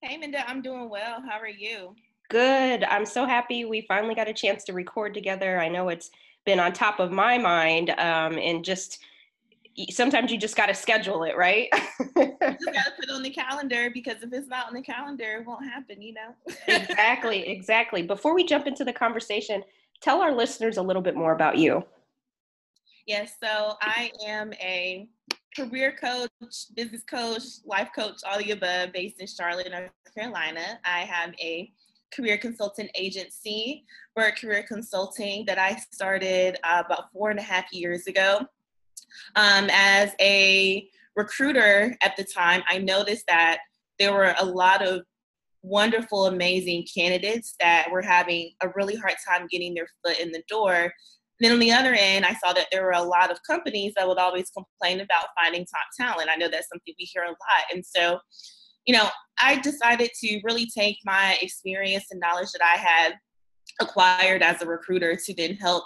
Hey 0.00 0.16
minda 0.16 0.48
i'm 0.48 0.62
doing 0.62 0.88
well. 0.90 1.22
How 1.28 1.38
are 1.38 1.48
you 1.48 1.96
good 2.28 2.84
i'm 2.84 3.06
so 3.06 3.26
happy 3.26 3.64
we 3.64 3.82
finally 3.82 4.14
got 4.14 4.28
a 4.28 4.32
chance 4.32 4.64
to 4.64 4.72
record 4.72 5.14
together 5.14 5.58
i 5.58 5.68
know 5.68 5.88
it's 5.88 6.10
been 6.44 6.60
on 6.60 6.72
top 6.72 7.00
of 7.00 7.10
my 7.10 7.38
mind 7.38 7.90
um, 7.90 8.38
and 8.38 8.64
just 8.64 8.98
sometimes 9.90 10.30
you 10.30 10.38
just 10.38 10.56
got 10.56 10.66
to 10.66 10.74
schedule 10.74 11.24
it, 11.24 11.36
right? 11.36 11.68
you 11.98 12.36
just 12.40 12.40
got 12.40 12.84
to 12.84 12.92
put 12.96 13.04
it 13.04 13.10
on 13.10 13.22
the 13.22 13.30
calendar 13.30 13.90
because 13.92 14.22
if 14.22 14.32
it's 14.32 14.48
not 14.48 14.68
on 14.68 14.74
the 14.74 14.82
calendar, 14.82 15.38
it 15.38 15.46
won't 15.46 15.64
happen, 15.64 16.00
you 16.00 16.14
know? 16.14 16.34
exactly, 16.68 17.48
exactly. 17.48 18.02
Before 18.02 18.34
we 18.34 18.44
jump 18.44 18.66
into 18.66 18.84
the 18.84 18.92
conversation, 18.92 19.62
tell 20.00 20.20
our 20.20 20.32
listeners 20.32 20.76
a 20.76 20.82
little 20.82 21.02
bit 21.02 21.16
more 21.16 21.32
about 21.32 21.58
you. 21.58 21.84
Yes, 23.06 23.34
so 23.42 23.74
I 23.82 24.12
am 24.24 24.52
a 24.54 25.08
career 25.56 25.94
coach, 26.00 26.28
business 26.74 27.02
coach, 27.02 27.42
life 27.64 27.90
coach, 27.94 28.16
all 28.26 28.38
the 28.38 28.52
above, 28.52 28.92
based 28.92 29.20
in 29.20 29.26
Charlotte, 29.26 29.70
North 29.70 29.90
Carolina. 30.16 30.78
I 30.84 31.00
have 31.00 31.34
a 31.40 31.70
career 32.14 32.38
consultant 32.38 32.90
agency, 32.94 33.84
Byrd 34.14 34.36
Career 34.36 34.64
Consulting, 34.66 35.44
that 35.46 35.58
I 35.58 35.76
started 35.92 36.58
uh, 36.64 36.82
about 36.84 37.12
four 37.12 37.30
and 37.30 37.38
a 37.38 37.42
half 37.42 37.72
years 37.72 38.06
ago. 38.06 38.40
Um, 39.36 39.68
as 39.72 40.12
a 40.20 40.88
recruiter 41.16 41.96
at 42.02 42.16
the 42.16 42.24
time, 42.24 42.62
I 42.68 42.78
noticed 42.78 43.24
that 43.28 43.58
there 43.98 44.12
were 44.12 44.34
a 44.38 44.44
lot 44.44 44.86
of 44.86 45.02
wonderful, 45.62 46.26
amazing 46.26 46.86
candidates 46.94 47.54
that 47.58 47.90
were 47.90 48.02
having 48.02 48.52
a 48.62 48.68
really 48.74 48.96
hard 48.96 49.14
time 49.26 49.46
getting 49.50 49.74
their 49.74 49.88
foot 50.04 50.18
in 50.18 50.30
the 50.30 50.42
door. 50.48 50.92
then 51.40 51.52
on 51.52 51.58
the 51.58 51.72
other 51.72 51.94
end, 51.94 52.24
I 52.24 52.34
saw 52.34 52.52
that 52.52 52.66
there 52.70 52.84
were 52.84 52.92
a 52.92 53.02
lot 53.02 53.30
of 53.30 53.38
companies 53.46 53.92
that 53.96 54.06
would 54.06 54.18
always 54.18 54.50
complain 54.50 55.00
about 55.00 55.26
finding 55.40 55.66
top 55.66 55.86
talent. 55.98 56.30
I 56.30 56.36
know 56.36 56.48
that's 56.48 56.68
something 56.68 56.94
we 56.98 57.04
hear 57.04 57.24
a 57.24 57.28
lot. 57.28 57.64
And 57.72 57.84
so, 57.84 58.20
you 58.86 58.94
know, 58.94 59.08
I 59.40 59.60
decided 59.60 60.10
to 60.22 60.40
really 60.44 60.66
take 60.66 60.98
my 61.04 61.36
experience 61.40 62.06
and 62.10 62.20
knowledge 62.20 62.52
that 62.52 62.62
I 62.62 62.76
had 62.76 63.14
acquired 63.80 64.42
as 64.42 64.62
a 64.62 64.66
recruiter 64.66 65.16
to 65.16 65.34
then 65.34 65.54
help 65.54 65.84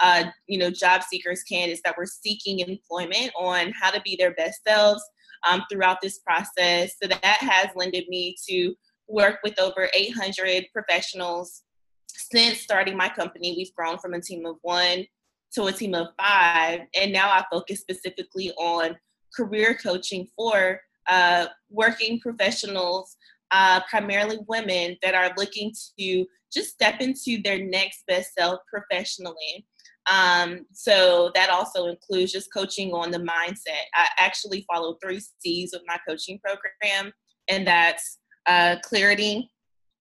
uh, 0.00 0.24
you 0.46 0.58
know, 0.58 0.70
job 0.70 1.02
seekers, 1.02 1.42
candidates 1.42 1.80
that 1.84 1.96
were 1.96 2.06
seeking 2.06 2.60
employment 2.60 3.30
on 3.38 3.72
how 3.80 3.90
to 3.90 4.00
be 4.02 4.16
their 4.18 4.34
best 4.34 4.60
selves 4.66 5.02
um, 5.48 5.62
throughout 5.70 5.98
this 6.02 6.18
process. 6.18 6.94
So 7.02 7.08
that 7.08 7.38
has 7.40 7.68
lended 7.74 8.04
me 8.08 8.36
to 8.48 8.74
work 9.08 9.38
with 9.42 9.58
over 9.58 9.88
800 9.94 10.66
professionals 10.72 11.62
since 12.08 12.60
starting 12.60 12.96
my 12.96 13.08
company. 13.08 13.54
We've 13.56 13.74
grown 13.74 13.98
from 13.98 14.14
a 14.14 14.20
team 14.20 14.44
of 14.46 14.56
one 14.62 15.06
to 15.54 15.64
a 15.64 15.72
team 15.72 15.94
of 15.94 16.08
five, 16.18 16.80
and 16.94 17.12
now 17.12 17.30
I 17.30 17.44
focus 17.50 17.80
specifically 17.80 18.52
on 18.52 18.96
career 19.34 19.78
coaching 19.80 20.26
for 20.36 20.80
uh, 21.08 21.46
working 21.70 22.20
professionals, 22.20 23.16
uh, 23.50 23.80
primarily 23.88 24.38
women 24.48 24.96
that 25.02 25.14
are 25.14 25.32
looking 25.36 25.72
to 25.98 26.26
just 26.52 26.70
step 26.70 27.00
into 27.00 27.40
their 27.42 27.64
next 27.64 28.02
best 28.06 28.34
self 28.34 28.60
professionally. 28.72 29.66
Um, 30.10 30.66
so 30.72 31.32
that 31.34 31.50
also 31.50 31.86
includes 31.86 32.32
just 32.32 32.52
coaching 32.52 32.92
on 32.92 33.10
the 33.10 33.18
mindset. 33.18 33.84
I 33.94 34.08
actually 34.18 34.64
follow 34.72 34.96
three 35.02 35.20
C's 35.40 35.70
with 35.72 35.82
my 35.86 35.98
coaching 36.08 36.38
program, 36.38 37.12
and 37.48 37.66
that's 37.66 38.18
uh, 38.46 38.76
clarity, 38.82 39.50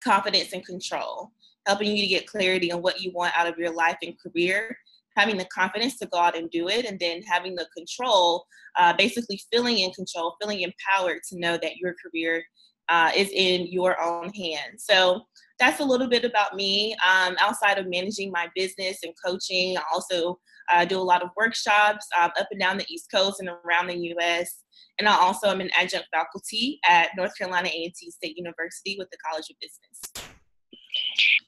confidence, 0.04 0.54
and 0.54 0.66
control. 0.66 1.32
Helping 1.68 1.96
you 1.96 2.04
to 2.04 2.08
get 2.08 2.28
clarity 2.28 2.72
on 2.72 2.84
what 2.84 3.02
you 3.02 3.12
want 3.12 3.36
out 3.36 3.48
of 3.48 3.58
your 3.58 3.74
life 3.74 3.98
and 4.04 4.14
career, 4.20 4.78
having 5.16 5.38
the 5.38 5.46
confidence 5.46 5.98
to 5.98 6.08
go 6.08 6.20
out 6.20 6.38
and 6.38 6.50
do 6.50 6.68
it, 6.68 6.86
and 6.86 7.00
then 7.00 7.22
having 7.24 7.56
the 7.56 7.68
control, 7.76 8.46
uh, 8.78 8.94
basically 8.98 9.40
feeling 9.52 9.80
in 9.80 9.92
control, 9.92 10.36
feeling 10.42 10.62
empowered 10.62 11.22
to 11.30 11.40
know 11.40 11.58
that 11.58 11.78
your 11.78 11.96
career 12.04 12.44
uh, 12.90 13.12
is 13.16 13.30
in 13.32 13.68
your 13.68 14.02
own 14.02 14.30
hands. 14.34 14.86
So 14.90 15.22
that's 15.60 15.80
a 15.80 15.86
little 15.86 16.08
bit 16.08 16.26
about 16.26 16.56
me. 16.56 16.96
Um, 17.08 17.36
outside 17.40 17.78
of 17.78 17.88
managing 17.88 18.32
my 18.32 18.50
business 18.56 19.00
and 19.04 19.14
coaching, 19.26 19.78
I 19.78 19.82
also 19.94 20.40
I 20.70 20.86
do 20.86 21.00
a 21.00 21.04
lot 21.04 21.22
of 21.22 21.30
workshops 21.38 22.08
um, 22.20 22.32
up 22.40 22.48
and 22.52 22.60
down 22.60 22.78
the 22.78 22.86
East 22.90 23.12
Coast 23.14 23.40
and 23.40 23.50
around 23.50 23.88
the 23.88 23.98
U.S. 23.98 24.64
And 25.00 25.08
I 25.08 25.16
also 25.16 25.50
am 25.50 25.62
an 25.62 25.70
adjunct 25.78 26.08
faculty 26.12 26.80
at 26.88 27.10
North 27.18 27.38
Carolina 27.38 27.68
A&T 27.68 28.12
State 28.12 28.38
University 28.38 28.96
with 28.98 29.10
the 29.12 29.18
College 29.18 29.50
of 29.50 29.58
Business. 29.60 30.25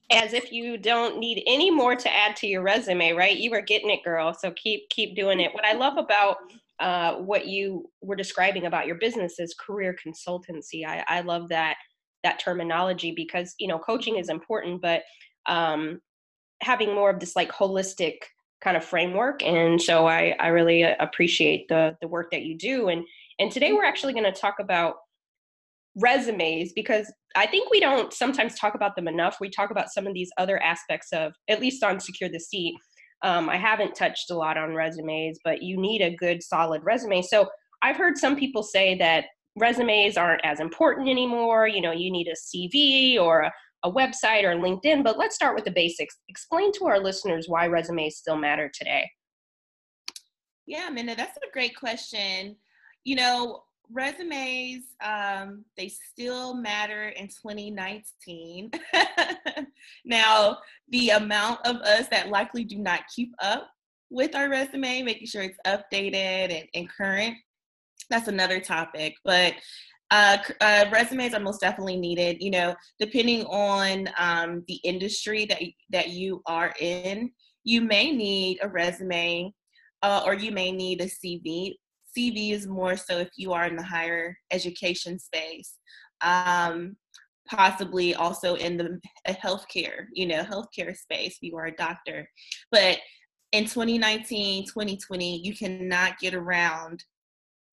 As 0.10 0.34
if 0.34 0.54
you 0.54 0.78
don't 0.78 1.20
need 1.20 1.44
any 1.46 1.70
more 1.70 1.96
to 1.96 2.14
add 2.14 2.36
to 2.38 2.48
your 2.48 2.62
resume, 2.62 3.12
right? 3.12 3.36
You 3.36 3.54
are 3.54 3.62
getting 3.62 3.90
it, 3.90 4.04
girl. 4.04 4.34
So 4.34 4.52
keep 4.52 4.90
keep 4.90 5.16
doing 5.16 5.42
it. 5.42 5.54
What 5.54 5.66
I 5.66 5.74
love 5.74 5.98
about 5.98 6.38
uh, 6.80 7.16
what 7.16 7.48
you 7.48 7.90
were 8.02 8.16
describing 8.16 8.66
about 8.66 8.88
your 8.88 8.98
business 8.98 9.40
is 9.40 9.54
career 9.54 9.96
consultancy. 10.06 10.86
I, 10.86 11.04
I 11.08 11.22
love 11.22 11.50
that 11.50 11.76
that 12.24 12.40
terminology 12.40 13.12
because 13.12 13.54
you 13.60 13.68
know 13.68 13.80
coaching 13.80 14.18
is 14.18 14.30
important, 14.30 14.82
but 14.82 15.04
um, 15.48 16.02
having 16.62 16.94
more 16.94 17.10
of 17.10 17.20
this 17.20 17.36
like 17.36 17.52
holistic 17.52 18.16
kind 18.62 18.78
of 18.78 18.84
framework. 18.84 19.44
And 19.44 19.82
so 19.82 20.08
I 20.08 20.36
I 20.40 20.48
really 20.48 20.84
appreciate 20.84 21.68
the 21.68 21.98
the 22.02 22.08
work 22.08 22.32
that 22.32 22.44
you 22.44 22.58
do. 22.58 22.90
And 22.90 23.04
and 23.40 23.52
today 23.52 23.74
we're 23.74 23.86
actually 23.86 24.14
going 24.14 24.32
to 24.32 24.40
talk 24.40 24.56
about 24.60 24.96
resumes 25.96 26.74
because 26.74 27.12
I 27.38 27.46
think 27.46 27.70
we 27.70 27.80
don't 27.80 28.12
sometimes 28.12 28.56
talk 28.56 28.74
about 28.74 28.96
them 28.96 29.08
enough. 29.08 29.38
We 29.40 29.50
talk 29.50 29.70
about 29.70 29.90
some 29.94 30.08
of 30.08 30.14
these 30.14 30.32
other 30.38 30.62
aspects 30.62 31.10
of, 31.14 31.34
at 31.48 31.62
least 31.62 31.84
on 31.84 32.00
Secure 32.00 32.30
the 32.30 32.40
Seat, 32.40 32.76
um, 33.24 33.50
I 33.50 33.58
haven't 33.58 33.96
touched 33.96 34.30
a 34.30 34.36
lot 34.36 34.58
on 34.58 34.76
resumes, 34.76 35.40
but 35.44 35.64
you 35.64 35.80
need 35.80 36.02
a 36.02 36.16
good, 36.16 36.44
solid 36.44 36.84
resume. 36.84 37.22
So 37.22 37.48
I've 37.82 37.98
heard 37.98 38.18
some 38.18 38.36
people 38.36 38.64
say 38.64 38.98
that 38.98 39.26
resumes 39.56 40.18
aren't 40.18 40.46
as 40.46 40.60
important 40.60 41.10
anymore. 41.10 41.68
You 41.68 41.82
know, 41.82 41.92
you 41.92 42.12
need 42.12 42.28
a 42.28 42.36
CV 42.36 43.20
or 43.20 43.42
a, 43.42 43.52
a 43.84 43.92
website 43.92 44.44
or 44.44 44.56
LinkedIn. 44.56 45.04
But 45.04 45.18
let's 45.18 45.36
start 45.36 45.56
with 45.56 45.66
the 45.66 45.72
basics. 45.72 46.18
Explain 46.30 46.72
to 46.74 46.86
our 46.86 47.00
listeners 47.00 47.46
why 47.48 47.66
resumes 47.66 48.18
still 48.18 48.38
matter 48.38 48.70
today. 48.74 49.10
Yeah, 50.68 50.90
Minna, 50.90 51.16
that's 51.16 51.38
a 51.38 51.52
great 51.54 51.76
question. 51.76 52.58
You 53.04 53.16
know, 53.16 53.64
resumes 53.92 54.84
um, 55.04 55.64
they 55.78 55.88
still 55.88 56.54
matter 56.54 57.10
in 57.10 57.28
2019 57.28 58.72
now 60.06 60.58
the 60.90 61.12
amount 61.12 61.60
of 61.66 61.78
us 61.78 62.08
that 62.10 62.30
likely 62.30 62.64
do 62.64 62.78
not 62.78 63.02
keep 63.16 63.34
up 63.42 63.70
with 64.10 64.36
our 64.36 64.50
resume 64.50 65.04
making 65.04 65.28
sure 65.28 65.44
it's 65.44 65.58
updated 65.66 66.52
and, 66.54 66.68
and 66.74 66.90
current 66.90 67.36
that's 68.10 68.28
another 68.28 68.60
topic. 68.60 69.16
But 69.24 69.54
uh, 70.10 70.38
uh, 70.62 70.86
resumes 70.92 71.34
are 71.34 71.40
most 71.42 71.60
definitely 71.60 71.98
needed 71.98 72.38
you 72.40 72.50
know 72.50 72.74
depending 72.98 73.44
on 73.48 74.08
um, 74.18 74.64
the 74.70 74.76
industry 74.86 75.46
that, 75.46 75.62
that 75.90 76.12
you 76.12 76.42
are 76.46 76.74
in 76.80 77.30
you 77.66 77.82
may 77.82 78.14
need 78.14 78.58
a 78.62 78.70
resume 78.70 79.54
uh, 80.04 80.22
or 80.26 80.34
you 80.34 80.50
may 80.50 80.72
need 80.72 81.02
a 81.02 81.08
cv 81.08 81.76
CV 82.18 82.52
is 82.52 82.68
more 82.68 82.98
so 82.98 83.18
if 83.18 83.30
you 83.38 83.54
are 83.54 83.66
in 83.66 83.76
the 83.76 83.84
higher 83.84 84.38
education 84.52 85.20
space, 85.20 85.76
um, 86.22 86.96
possibly 87.48 88.16
also 88.16 88.56
in 88.56 88.78
the 88.78 89.00
healthcare, 89.28 90.06
you 90.14 90.26
know, 90.26 90.44
healthcare 90.44 90.96
space 90.96 91.38
if 91.38 91.44
you 91.44 91.58
are 91.58 91.68
a 91.68 91.76
doctor. 91.76 92.28
But 92.72 93.00
in 93.52 93.66
2019, 93.66 94.66
2020, 94.66 95.42
you 95.44 95.56
cannot 95.56 96.20
get 96.20 96.34
around 96.34 97.04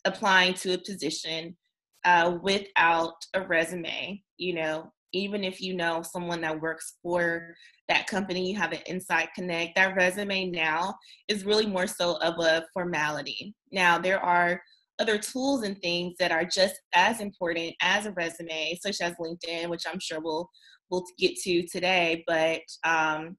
applying 0.04 0.54
to 0.54 0.74
a 0.74 0.78
position 0.78 1.56
uh, 2.04 2.38
without 2.42 3.14
a 3.34 3.40
resume. 3.40 4.22
You 4.36 4.54
know, 4.54 4.92
even 5.14 5.44
if 5.44 5.60
you 5.60 5.74
know 5.74 6.02
someone 6.02 6.40
that 6.42 6.60
works 6.60 6.94
for 7.02 7.54
that 7.88 8.06
company, 8.06 8.50
you 8.50 8.56
have 8.58 8.72
an 8.72 8.80
inside 8.86 9.28
connect. 9.34 9.76
That 9.76 9.96
resume 9.96 10.50
now 10.50 10.94
is 11.28 11.44
really 11.44 11.66
more 11.66 11.86
so 11.86 12.16
of 12.20 12.34
a 12.40 12.64
formality. 12.72 13.54
Now, 13.70 13.98
there 13.98 14.20
are 14.20 14.60
other 14.98 15.18
tools 15.18 15.62
and 15.62 15.78
things 15.80 16.14
that 16.18 16.32
are 16.32 16.44
just 16.44 16.80
as 16.94 17.20
important 17.20 17.74
as 17.80 18.06
a 18.06 18.12
resume, 18.12 18.78
such 18.80 19.00
as 19.00 19.14
LinkedIn, 19.14 19.68
which 19.68 19.84
I'm 19.90 20.00
sure 20.00 20.20
we'll 20.20 20.48
we'll 20.90 21.04
get 21.18 21.36
to 21.36 21.66
today. 21.66 22.24
But 22.26 22.60
um, 22.84 23.36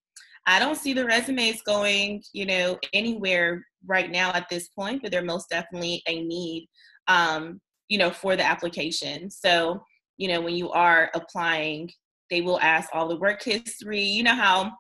I 0.47 0.59
don't 0.59 0.77
see 0.77 0.93
the 0.93 1.05
resumes 1.05 1.61
going, 1.61 2.23
you 2.33 2.45
know, 2.45 2.77
anywhere 2.93 3.65
right 3.85 4.09
now 4.09 4.31
at 4.33 4.49
this 4.49 4.69
point. 4.69 5.01
But 5.01 5.11
they're 5.11 5.23
most 5.23 5.49
definitely 5.49 6.01
a 6.07 6.21
need, 6.21 6.69
um, 7.07 7.59
you 7.89 7.97
know, 7.97 8.11
for 8.11 8.35
the 8.35 8.43
application. 8.43 9.29
So, 9.29 9.83
you 10.17 10.27
know, 10.27 10.41
when 10.41 10.55
you 10.55 10.71
are 10.71 11.09
applying 11.13 11.89
they 12.29 12.41
will 12.41 12.59
ask 12.59 12.89
all 12.93 13.07
the 13.07 13.17
work 13.17 13.43
history. 13.43 14.01
You 14.01 14.23
know 14.23 14.35
how, 14.35 14.71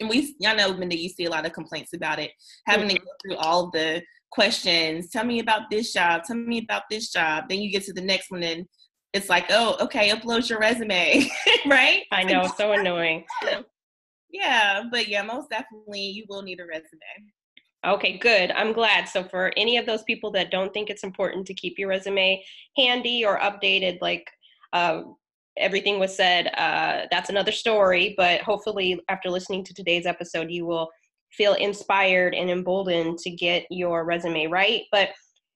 and 0.00 0.08
we, 0.08 0.34
y'all 0.38 0.56
know, 0.56 0.74
Minda, 0.74 0.96
you 0.96 1.08
see 1.08 1.24
a 1.24 1.30
lot 1.30 1.46
of 1.46 1.52
complaints 1.52 1.92
about 1.92 2.18
it, 2.18 2.32
having 2.66 2.88
mm-hmm. 2.88 2.96
to 2.96 3.02
go 3.02 3.10
through 3.22 3.36
all 3.36 3.70
the 3.70 4.02
questions. 4.30 5.10
Tell 5.10 5.24
me 5.24 5.40
about 5.40 5.70
this 5.70 5.92
job. 5.92 6.22
Tell 6.24 6.36
me 6.36 6.58
about 6.58 6.82
this 6.90 7.10
job. 7.12 7.44
Then 7.48 7.60
you 7.60 7.70
get 7.70 7.84
to 7.84 7.92
the 7.92 8.00
next 8.00 8.30
one 8.30 8.42
and 8.42 8.66
it's 9.12 9.28
like, 9.28 9.46
oh, 9.50 9.76
okay, 9.80 10.10
upload 10.10 10.48
your 10.48 10.58
resume, 10.58 11.30
right? 11.66 12.02
I 12.10 12.24
know, 12.24 12.50
so 12.56 12.72
annoying. 12.72 13.24
yeah, 14.32 14.82
but 14.90 15.06
yeah, 15.06 15.22
most 15.22 15.50
definitely 15.50 16.00
you 16.00 16.24
will 16.28 16.42
need 16.42 16.58
a 16.58 16.66
resume. 16.66 17.00
Okay, 17.86 18.18
good. 18.18 18.50
I'm 18.50 18.72
glad. 18.72 19.08
So, 19.08 19.22
for 19.22 19.52
any 19.56 19.76
of 19.76 19.84
those 19.84 20.02
people 20.04 20.32
that 20.32 20.50
don't 20.50 20.72
think 20.72 20.88
it's 20.88 21.04
important 21.04 21.46
to 21.46 21.54
keep 21.54 21.78
your 21.78 21.90
resume 21.90 22.42
handy 22.76 23.24
or 23.24 23.38
updated, 23.38 23.98
like 24.00 24.26
uh, 24.74 25.02
everything 25.56 25.98
was 25.98 26.14
said, 26.14 26.48
uh, 26.58 27.06
that's 27.10 27.30
another 27.30 27.52
story. 27.52 28.14
But 28.18 28.42
hopefully, 28.42 29.00
after 29.08 29.30
listening 29.30 29.64
to 29.64 29.74
today's 29.74 30.04
episode, 30.04 30.50
you 30.50 30.66
will 30.66 30.90
feel 31.32 31.54
inspired 31.54 32.34
and 32.34 32.50
emboldened 32.50 33.18
to 33.18 33.30
get 33.30 33.64
your 33.70 34.04
resume 34.04 34.46
right. 34.46 34.82
But 34.92 35.10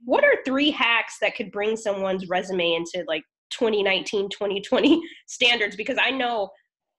what 0.05 0.25
are 0.25 0.35
three 0.47 0.71
hacks 0.71 1.17
that 1.21 1.35
could 1.35 1.51
bring 1.51 1.77
someone's 1.77 2.29
resume 2.29 2.75
into 2.75 3.05
like 3.07 3.23
2019, 3.51 4.31
2020 4.31 5.03
standards? 5.27 5.77
Because 5.77 5.99
I 6.01 6.11
know 6.11 6.49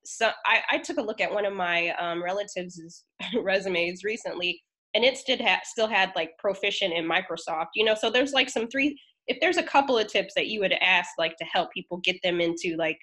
so 0.05 0.29
I, 0.45 0.61
I 0.71 0.77
took 0.79 0.97
a 0.97 1.01
look 1.01 1.21
at 1.21 1.31
one 1.31 1.45
of 1.45 1.53
my 1.53 1.89
um, 1.99 2.23
relatives' 2.23 3.03
resumes 3.41 4.03
recently, 4.03 4.61
and 4.93 5.03
it 5.03 5.17
still 5.17 5.37
had 5.37 5.59
still 5.63 5.87
had 5.87 6.11
like 6.15 6.31
proficient 6.39 6.93
in 6.93 7.07
Microsoft. 7.07 7.67
You 7.75 7.85
know, 7.85 7.95
so 7.95 8.09
there's 8.09 8.33
like 8.33 8.49
some 8.49 8.67
three 8.67 8.99
if 9.29 9.39
there's 9.39 9.57
a 9.57 9.63
couple 9.63 9.97
of 9.97 10.07
tips 10.07 10.33
that 10.35 10.47
you 10.47 10.59
would 10.59 10.73
ask 10.81 11.11
like 11.17 11.37
to 11.37 11.45
help 11.45 11.71
people 11.71 11.97
get 11.97 12.21
them 12.23 12.41
into 12.41 12.75
like 12.75 12.99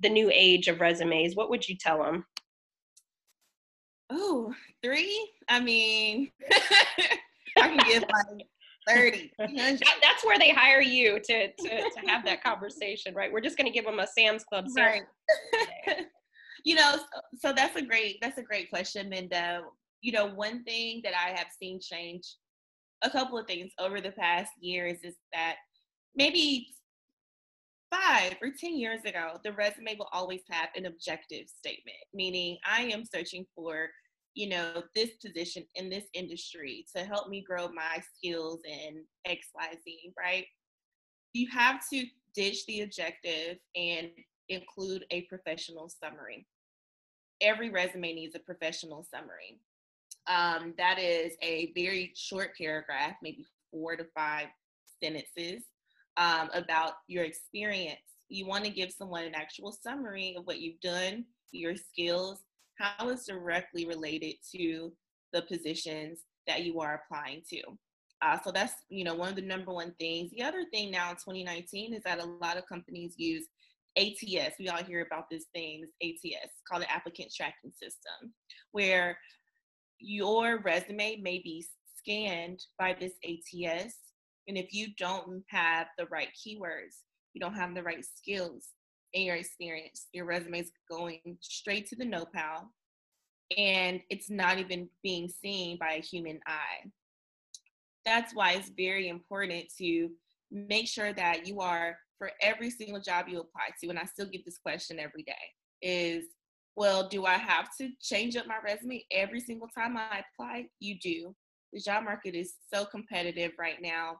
the 0.00 0.08
new 0.08 0.30
age 0.32 0.68
of 0.68 0.80
resumes 0.80 1.34
what 1.34 1.50
would 1.50 1.68
you 1.68 1.76
tell 1.76 2.02
them 2.02 2.24
oh 4.10 4.54
three? 4.82 5.30
I 5.48 5.60
mean 5.60 6.30
i 7.58 7.68
can 7.68 7.78
give 7.86 8.02
like 8.02 8.46
30 8.86 9.32
that, 9.38 9.80
that's 10.02 10.24
where 10.24 10.38
they 10.38 10.50
hire 10.50 10.82
you 10.82 11.18
to, 11.18 11.48
to, 11.48 11.68
to 11.68 12.06
have 12.06 12.24
that 12.24 12.42
conversation 12.42 13.14
right? 13.14 13.32
We're 13.32 13.40
just 13.40 13.56
going 13.56 13.66
to 13.66 13.72
give 13.72 13.84
them 13.84 13.98
a 13.98 14.06
sam's 14.06 14.44
club 14.44 14.66
right. 14.76 15.02
You 16.64 16.76
know 16.76 16.92
so, 16.96 17.20
so 17.40 17.52
that's 17.52 17.76
a 17.76 17.82
great 17.82 18.18
that's 18.22 18.38
a 18.38 18.42
great 18.42 18.70
question 18.70 19.08
minda. 19.08 19.62
You 20.00 20.12
know 20.12 20.26
one 20.26 20.62
thing 20.64 21.00
that 21.02 21.12
i 21.14 21.30
have 21.30 21.48
seen 21.58 21.80
change 21.80 22.36
a 23.04 23.10
couple 23.10 23.38
of 23.38 23.46
things 23.46 23.70
over 23.78 24.00
the 24.00 24.12
past 24.12 24.50
years 24.60 24.98
is 25.04 25.14
that 25.32 25.56
maybe 26.16 26.66
five 27.92 28.34
or 28.42 28.48
10 28.58 28.76
years 28.76 29.04
ago, 29.04 29.38
the 29.44 29.52
resume 29.52 29.96
will 29.98 30.08
always 30.12 30.40
have 30.50 30.70
an 30.74 30.86
objective 30.86 31.46
statement, 31.48 31.98
meaning 32.12 32.58
I 32.66 32.82
am 32.84 33.04
searching 33.04 33.44
for, 33.54 33.88
you 34.34 34.48
know, 34.48 34.82
this 34.94 35.10
position 35.24 35.64
in 35.74 35.90
this 35.90 36.04
industry 36.14 36.86
to 36.96 37.04
help 37.04 37.28
me 37.28 37.44
grow 37.46 37.68
my 37.68 38.02
skills 38.16 38.60
in 38.64 39.04
XYZ, 39.28 40.12
right? 40.18 40.46
You 41.34 41.48
have 41.52 41.80
to 41.92 42.04
ditch 42.34 42.64
the 42.66 42.80
objective 42.82 43.58
and 43.76 44.08
include 44.48 45.04
a 45.10 45.22
professional 45.22 45.88
summary. 45.88 46.46
Every 47.40 47.70
resume 47.70 48.14
needs 48.14 48.34
a 48.34 48.40
professional 48.40 49.06
summary. 49.12 49.60
Um, 50.26 50.74
that 50.78 50.98
is 50.98 51.34
a 51.42 51.72
very 51.74 52.12
short 52.16 52.56
paragraph, 52.56 53.16
maybe 53.22 53.44
four 53.70 53.96
to 53.96 54.04
five 54.16 54.46
sentences 55.02 55.64
um, 56.16 56.50
about 56.54 56.94
your 57.08 57.24
experience. 57.24 58.00
You 58.28 58.46
want 58.46 58.64
to 58.64 58.70
give 58.70 58.90
someone 58.90 59.24
an 59.24 59.34
actual 59.34 59.72
summary 59.72 60.34
of 60.38 60.46
what 60.46 60.60
you've 60.60 60.80
done, 60.80 61.24
your 61.52 61.76
skills, 61.76 62.40
how 62.78 63.08
it's 63.08 63.26
directly 63.26 63.86
related 63.86 64.36
to 64.54 64.92
the 65.32 65.42
positions 65.42 66.20
that 66.46 66.62
you 66.62 66.80
are 66.80 67.02
applying 67.04 67.42
to. 67.50 67.62
Uh, 68.22 68.38
so 68.42 68.50
that's 68.50 68.74
you 68.88 69.04
know 69.04 69.14
one 69.14 69.28
of 69.28 69.36
the 69.36 69.42
number 69.42 69.72
one 69.72 69.92
things. 69.98 70.30
The 70.30 70.42
other 70.42 70.64
thing 70.72 70.90
now 70.90 71.10
in 71.10 71.16
2019 71.16 71.92
is 71.92 72.02
that 72.04 72.20
a 72.20 72.24
lot 72.24 72.56
of 72.56 72.66
companies 72.66 73.14
use 73.18 73.46
ATS. 73.98 74.56
We 74.58 74.68
all 74.68 74.82
hear 74.82 75.02
about 75.02 75.28
this 75.30 75.44
thing, 75.54 75.82
this 75.82 76.24
ATS, 76.24 76.52
called 76.68 76.82
the 76.82 76.90
applicant 76.90 77.32
tracking 77.34 77.70
system, 77.70 78.32
where 78.72 79.18
your 80.04 80.60
resume 80.60 81.20
may 81.22 81.38
be 81.38 81.64
scanned 81.98 82.62
by 82.78 82.94
this 82.98 83.12
ATS. 83.24 83.94
And 84.46 84.58
if 84.58 84.74
you 84.74 84.88
don't 84.98 85.42
have 85.48 85.86
the 85.98 86.06
right 86.06 86.28
keywords, 86.34 86.98
you 87.32 87.40
don't 87.40 87.54
have 87.54 87.74
the 87.74 87.82
right 87.82 88.04
skills 88.04 88.68
in 89.14 89.22
your 89.22 89.36
experience, 89.36 90.08
your 90.12 90.24
resume 90.24 90.60
is 90.60 90.72
going 90.90 91.20
straight 91.40 91.88
to 91.88 91.96
the 91.96 92.04
no 92.04 92.26
pal. 92.34 92.70
and 93.56 94.00
it's 94.10 94.30
not 94.30 94.58
even 94.58 94.88
being 95.02 95.28
seen 95.28 95.78
by 95.78 95.92
a 95.92 96.02
human 96.02 96.40
eye. 96.46 96.90
That's 98.04 98.34
why 98.34 98.52
it's 98.52 98.70
very 98.76 99.08
important 99.08 99.64
to 99.78 100.10
make 100.50 100.88
sure 100.88 101.12
that 101.12 101.46
you 101.46 101.60
are 101.60 101.96
for 102.18 102.30
every 102.40 102.70
single 102.70 103.00
job 103.00 103.26
you 103.28 103.40
apply 103.40 103.68
to, 103.82 103.90
and 103.90 103.98
I 103.98 104.04
still 104.04 104.26
get 104.26 104.44
this 104.44 104.58
question 104.58 104.98
every 104.98 105.22
day, 105.22 105.32
is 105.82 106.24
well, 106.76 107.08
do 107.08 107.24
I 107.24 107.34
have 107.34 107.68
to 107.80 107.90
change 108.00 108.36
up 108.36 108.46
my 108.46 108.56
resume 108.64 109.04
every 109.12 109.40
single 109.40 109.68
time 109.68 109.96
I 109.96 110.24
apply? 110.38 110.66
You 110.80 110.98
do. 110.98 111.34
The 111.72 111.80
job 111.80 112.04
market 112.04 112.34
is 112.34 112.54
so 112.72 112.84
competitive 112.84 113.52
right 113.58 113.80
now. 113.80 114.18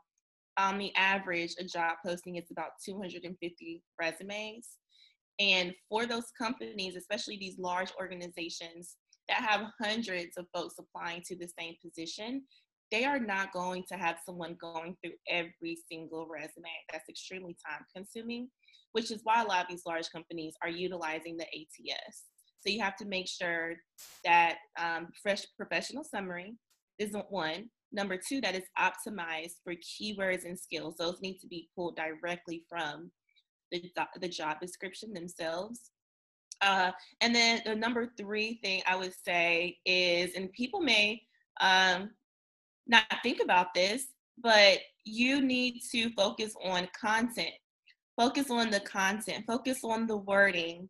On 0.56 0.78
the 0.78 0.94
average, 0.94 1.54
a 1.58 1.64
job 1.64 1.96
posting 2.04 2.36
is 2.36 2.50
about 2.50 2.70
250 2.84 3.82
resumes. 4.00 4.68
And 5.40 5.74
for 5.88 6.06
those 6.06 6.30
companies, 6.40 6.94
especially 6.94 7.36
these 7.36 7.58
large 7.58 7.92
organizations 7.98 8.96
that 9.28 9.38
have 9.38 9.72
hundreds 9.82 10.36
of 10.36 10.46
folks 10.54 10.76
applying 10.78 11.22
to 11.22 11.36
the 11.36 11.48
same 11.58 11.74
position, 11.84 12.42
they 12.92 13.04
are 13.04 13.18
not 13.18 13.52
going 13.52 13.84
to 13.88 13.96
have 13.96 14.18
someone 14.24 14.56
going 14.60 14.96
through 15.02 15.14
every 15.28 15.76
single 15.90 16.28
resume. 16.28 16.68
That's 16.92 17.08
extremely 17.08 17.56
time 17.66 17.84
consuming, 17.94 18.48
which 18.92 19.10
is 19.10 19.22
why 19.24 19.42
a 19.42 19.46
lot 19.46 19.62
of 19.62 19.68
these 19.68 19.86
large 19.86 20.10
companies 20.10 20.54
are 20.62 20.68
utilizing 20.68 21.36
the 21.36 21.46
ATS. 21.46 22.22
So 22.64 22.72
you 22.72 22.80
have 22.80 22.96
to 22.96 23.04
make 23.04 23.28
sure 23.28 23.74
that 24.24 24.56
um, 24.80 25.08
fresh 25.22 25.44
professional 25.56 26.02
summary 26.02 26.56
isn't 26.98 27.30
one. 27.30 27.68
Number 27.92 28.16
two, 28.16 28.40
that 28.40 28.54
is 28.54 28.64
optimized 28.78 29.56
for 29.62 29.74
keywords 29.74 30.46
and 30.46 30.58
skills. 30.58 30.96
Those 30.96 31.20
need 31.20 31.38
to 31.40 31.46
be 31.46 31.68
pulled 31.76 31.96
directly 31.96 32.64
from 32.68 33.10
the, 33.70 33.82
the 34.20 34.28
job 34.28 34.60
description 34.60 35.12
themselves. 35.12 35.90
Uh, 36.62 36.90
and 37.20 37.34
then 37.34 37.60
the 37.66 37.74
number 37.74 38.10
three 38.16 38.58
thing 38.62 38.82
I 38.86 38.96
would 38.96 39.12
say 39.24 39.76
is, 39.84 40.34
and 40.34 40.50
people 40.52 40.80
may 40.80 41.20
um, 41.60 42.10
not 42.86 43.04
think 43.22 43.40
about 43.42 43.74
this, 43.74 44.06
but 44.42 44.78
you 45.04 45.42
need 45.42 45.80
to 45.92 46.10
focus 46.14 46.54
on 46.64 46.88
content. 46.98 47.50
Focus 48.16 48.50
on 48.50 48.70
the 48.70 48.80
content, 48.80 49.44
focus 49.46 49.80
on 49.82 50.06
the 50.06 50.16
wording 50.16 50.88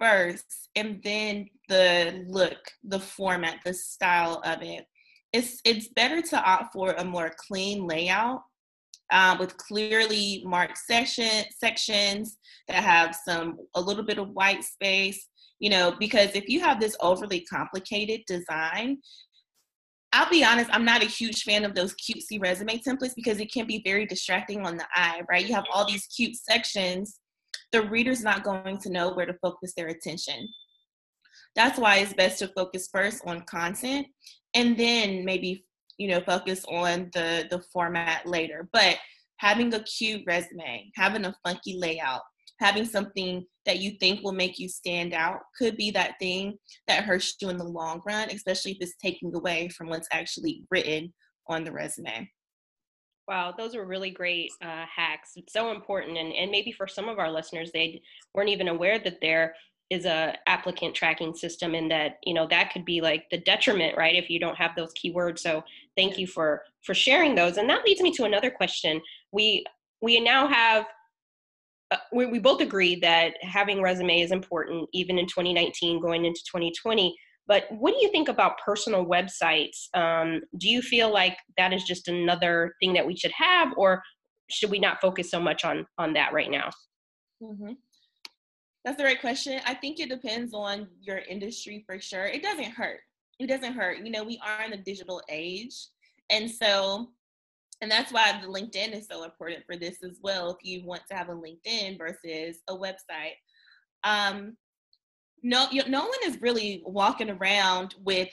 first, 0.00 0.68
and 0.74 1.00
then 1.04 1.46
the 1.68 2.24
look, 2.26 2.58
the 2.84 2.98
format, 3.00 3.58
the 3.64 3.74
style 3.74 4.40
of 4.44 4.62
it. 4.62 4.86
It's 5.32 5.60
it's 5.64 5.88
better 5.88 6.22
to 6.22 6.42
opt 6.42 6.72
for 6.72 6.92
a 6.92 7.04
more 7.04 7.32
clean 7.46 7.86
layout 7.86 8.42
um, 9.12 9.38
with 9.38 9.56
clearly 9.56 10.42
marked 10.44 10.78
section 10.78 11.44
sections 11.58 12.38
that 12.68 12.82
have 12.82 13.14
some 13.14 13.58
a 13.74 13.80
little 13.80 14.04
bit 14.04 14.18
of 14.18 14.30
white 14.30 14.64
space. 14.64 15.28
You 15.60 15.70
know, 15.70 15.94
because 15.98 16.34
if 16.34 16.48
you 16.48 16.60
have 16.60 16.80
this 16.80 16.96
overly 17.00 17.42
complicated 17.42 18.22
design, 18.26 18.98
I'll 20.12 20.30
be 20.30 20.42
honest, 20.42 20.70
I'm 20.72 20.84
not 20.84 21.02
a 21.02 21.06
huge 21.06 21.42
fan 21.42 21.64
of 21.64 21.74
those 21.74 21.94
cutesy 21.94 22.40
resume 22.40 22.78
templates 22.78 23.14
because 23.14 23.38
it 23.38 23.52
can 23.52 23.66
be 23.66 23.82
very 23.84 24.06
distracting 24.06 24.66
on 24.66 24.76
the 24.76 24.86
eye, 24.94 25.20
right? 25.28 25.46
You 25.46 25.54
have 25.54 25.66
all 25.72 25.86
these 25.86 26.06
cute 26.06 26.34
sections, 26.34 27.20
the 27.72 27.82
reader's 27.82 28.22
not 28.22 28.44
going 28.44 28.78
to 28.78 28.90
know 28.90 29.12
where 29.12 29.26
to 29.26 29.34
focus 29.42 29.72
their 29.76 29.88
attention. 29.88 30.48
That's 31.56 31.78
why 31.78 31.96
it's 31.96 32.12
best 32.12 32.38
to 32.40 32.48
focus 32.48 32.88
first 32.92 33.22
on 33.26 33.42
content 33.42 34.06
and 34.54 34.76
then 34.76 35.24
maybe, 35.24 35.64
you 35.98 36.08
know, 36.08 36.20
focus 36.20 36.64
on 36.68 37.10
the 37.12 37.46
the 37.50 37.62
format 37.72 38.26
later. 38.26 38.68
But 38.72 38.98
having 39.38 39.72
a 39.74 39.82
cute 39.84 40.22
resume, 40.26 40.90
having 40.96 41.24
a 41.24 41.34
funky 41.44 41.76
layout, 41.78 42.22
having 42.60 42.84
something 42.84 43.44
that 43.66 43.78
you 43.78 43.92
think 44.00 44.22
will 44.22 44.32
make 44.32 44.58
you 44.58 44.68
stand 44.68 45.14
out 45.14 45.40
could 45.58 45.76
be 45.76 45.90
that 45.90 46.14
thing 46.20 46.58
that 46.88 47.04
hurts 47.04 47.36
you 47.40 47.48
in 47.48 47.56
the 47.56 47.64
long 47.64 48.00
run, 48.06 48.30
especially 48.30 48.72
if 48.72 48.78
it's 48.80 48.96
taking 49.02 49.34
away 49.34 49.68
from 49.68 49.88
what's 49.88 50.08
actually 50.12 50.64
written 50.70 51.12
on 51.48 51.64
the 51.64 51.72
resume. 51.72 52.28
Wow, 53.28 53.54
those 53.56 53.74
are 53.76 53.84
really 53.84 54.10
great 54.10 54.50
uh, 54.60 54.84
hacks. 54.94 55.32
It's 55.36 55.52
so 55.52 55.70
important, 55.70 56.18
and 56.18 56.32
and 56.32 56.50
maybe 56.50 56.72
for 56.72 56.88
some 56.88 57.08
of 57.08 57.18
our 57.18 57.30
listeners, 57.30 57.70
they 57.72 58.02
weren't 58.34 58.48
even 58.48 58.68
aware 58.68 58.98
that 58.98 59.20
there 59.20 59.54
is 59.88 60.04
a 60.04 60.36
applicant 60.46 60.94
tracking 60.94 61.34
system, 61.34 61.74
and 61.74 61.90
that 61.90 62.18
you 62.24 62.34
know 62.34 62.46
that 62.48 62.72
could 62.72 62.84
be 62.84 63.00
like 63.00 63.30
the 63.30 63.38
detriment, 63.38 63.96
right, 63.96 64.16
if 64.16 64.30
you 64.30 64.40
don't 64.40 64.56
have 64.56 64.74
those 64.76 64.92
keywords. 64.94 65.38
So 65.40 65.62
thank 65.96 66.18
you 66.18 66.26
for 66.26 66.62
for 66.82 66.94
sharing 66.94 67.34
those, 67.36 67.56
and 67.56 67.70
that 67.70 67.84
leads 67.84 68.00
me 68.00 68.10
to 68.14 68.24
another 68.24 68.50
question. 68.50 69.00
We 69.32 69.64
we 70.02 70.18
now 70.20 70.48
have 70.48 70.86
uh, 71.90 71.96
we, 72.12 72.26
we 72.26 72.38
both 72.38 72.60
agree 72.60 72.96
that 73.00 73.34
having 73.42 73.82
resume 73.82 74.20
is 74.20 74.32
important 74.32 74.88
even 74.92 75.18
in 75.18 75.26
2019 75.26 76.00
going 76.00 76.24
into 76.24 76.40
2020 76.44 77.16
but 77.50 77.64
what 77.68 77.90
do 77.90 77.98
you 78.00 78.12
think 78.12 78.28
about 78.28 78.60
personal 78.64 79.04
websites? 79.04 79.88
Um, 79.92 80.40
do 80.58 80.68
you 80.68 80.80
feel 80.80 81.12
like 81.12 81.36
that 81.58 81.72
is 81.72 81.82
just 81.82 82.06
another 82.06 82.72
thing 82.78 82.92
that 82.92 83.04
we 83.04 83.16
should 83.16 83.32
have 83.32 83.72
or 83.76 84.00
should 84.48 84.70
we 84.70 84.78
not 84.78 85.00
focus 85.00 85.32
so 85.32 85.40
much 85.40 85.64
on 85.64 85.84
on 85.98 86.12
that 86.12 86.32
right 86.32 86.48
now? 86.48 86.70
Mm-hmm. 87.42 87.72
that's 88.84 88.98
the 88.98 89.04
right 89.04 89.20
question. 89.20 89.60
I 89.66 89.74
think 89.74 89.98
it 89.98 90.10
depends 90.10 90.54
on 90.54 90.86
your 91.00 91.18
industry 91.18 91.82
for 91.86 92.00
sure. 92.00 92.26
It 92.26 92.44
doesn't 92.44 92.70
hurt. 92.70 93.00
It 93.40 93.48
doesn't 93.48 93.72
hurt. 93.72 93.98
You 93.98 94.12
know 94.12 94.22
we 94.22 94.40
are 94.46 94.62
in 94.62 94.70
the 94.70 94.76
digital 94.76 95.20
age 95.28 95.74
and 96.30 96.48
so 96.48 97.08
and 97.80 97.90
that's 97.90 98.12
why 98.12 98.40
the 98.40 98.46
LinkedIn 98.46 98.92
is 98.94 99.08
so 99.10 99.24
important 99.24 99.64
for 99.66 99.76
this 99.76 100.04
as 100.04 100.20
well. 100.22 100.50
If 100.50 100.58
you 100.62 100.86
want 100.86 101.02
to 101.10 101.16
have 101.16 101.30
a 101.30 101.32
LinkedIn 101.32 101.98
versus 101.98 102.58
a 102.68 102.76
website, 102.76 103.38
um, 104.04 104.56
no, 105.42 105.66
you, 105.70 105.82
no 105.88 106.00
one 106.00 106.18
is 106.24 106.40
really 106.40 106.82
walking 106.84 107.30
around 107.30 107.94
with 108.04 108.28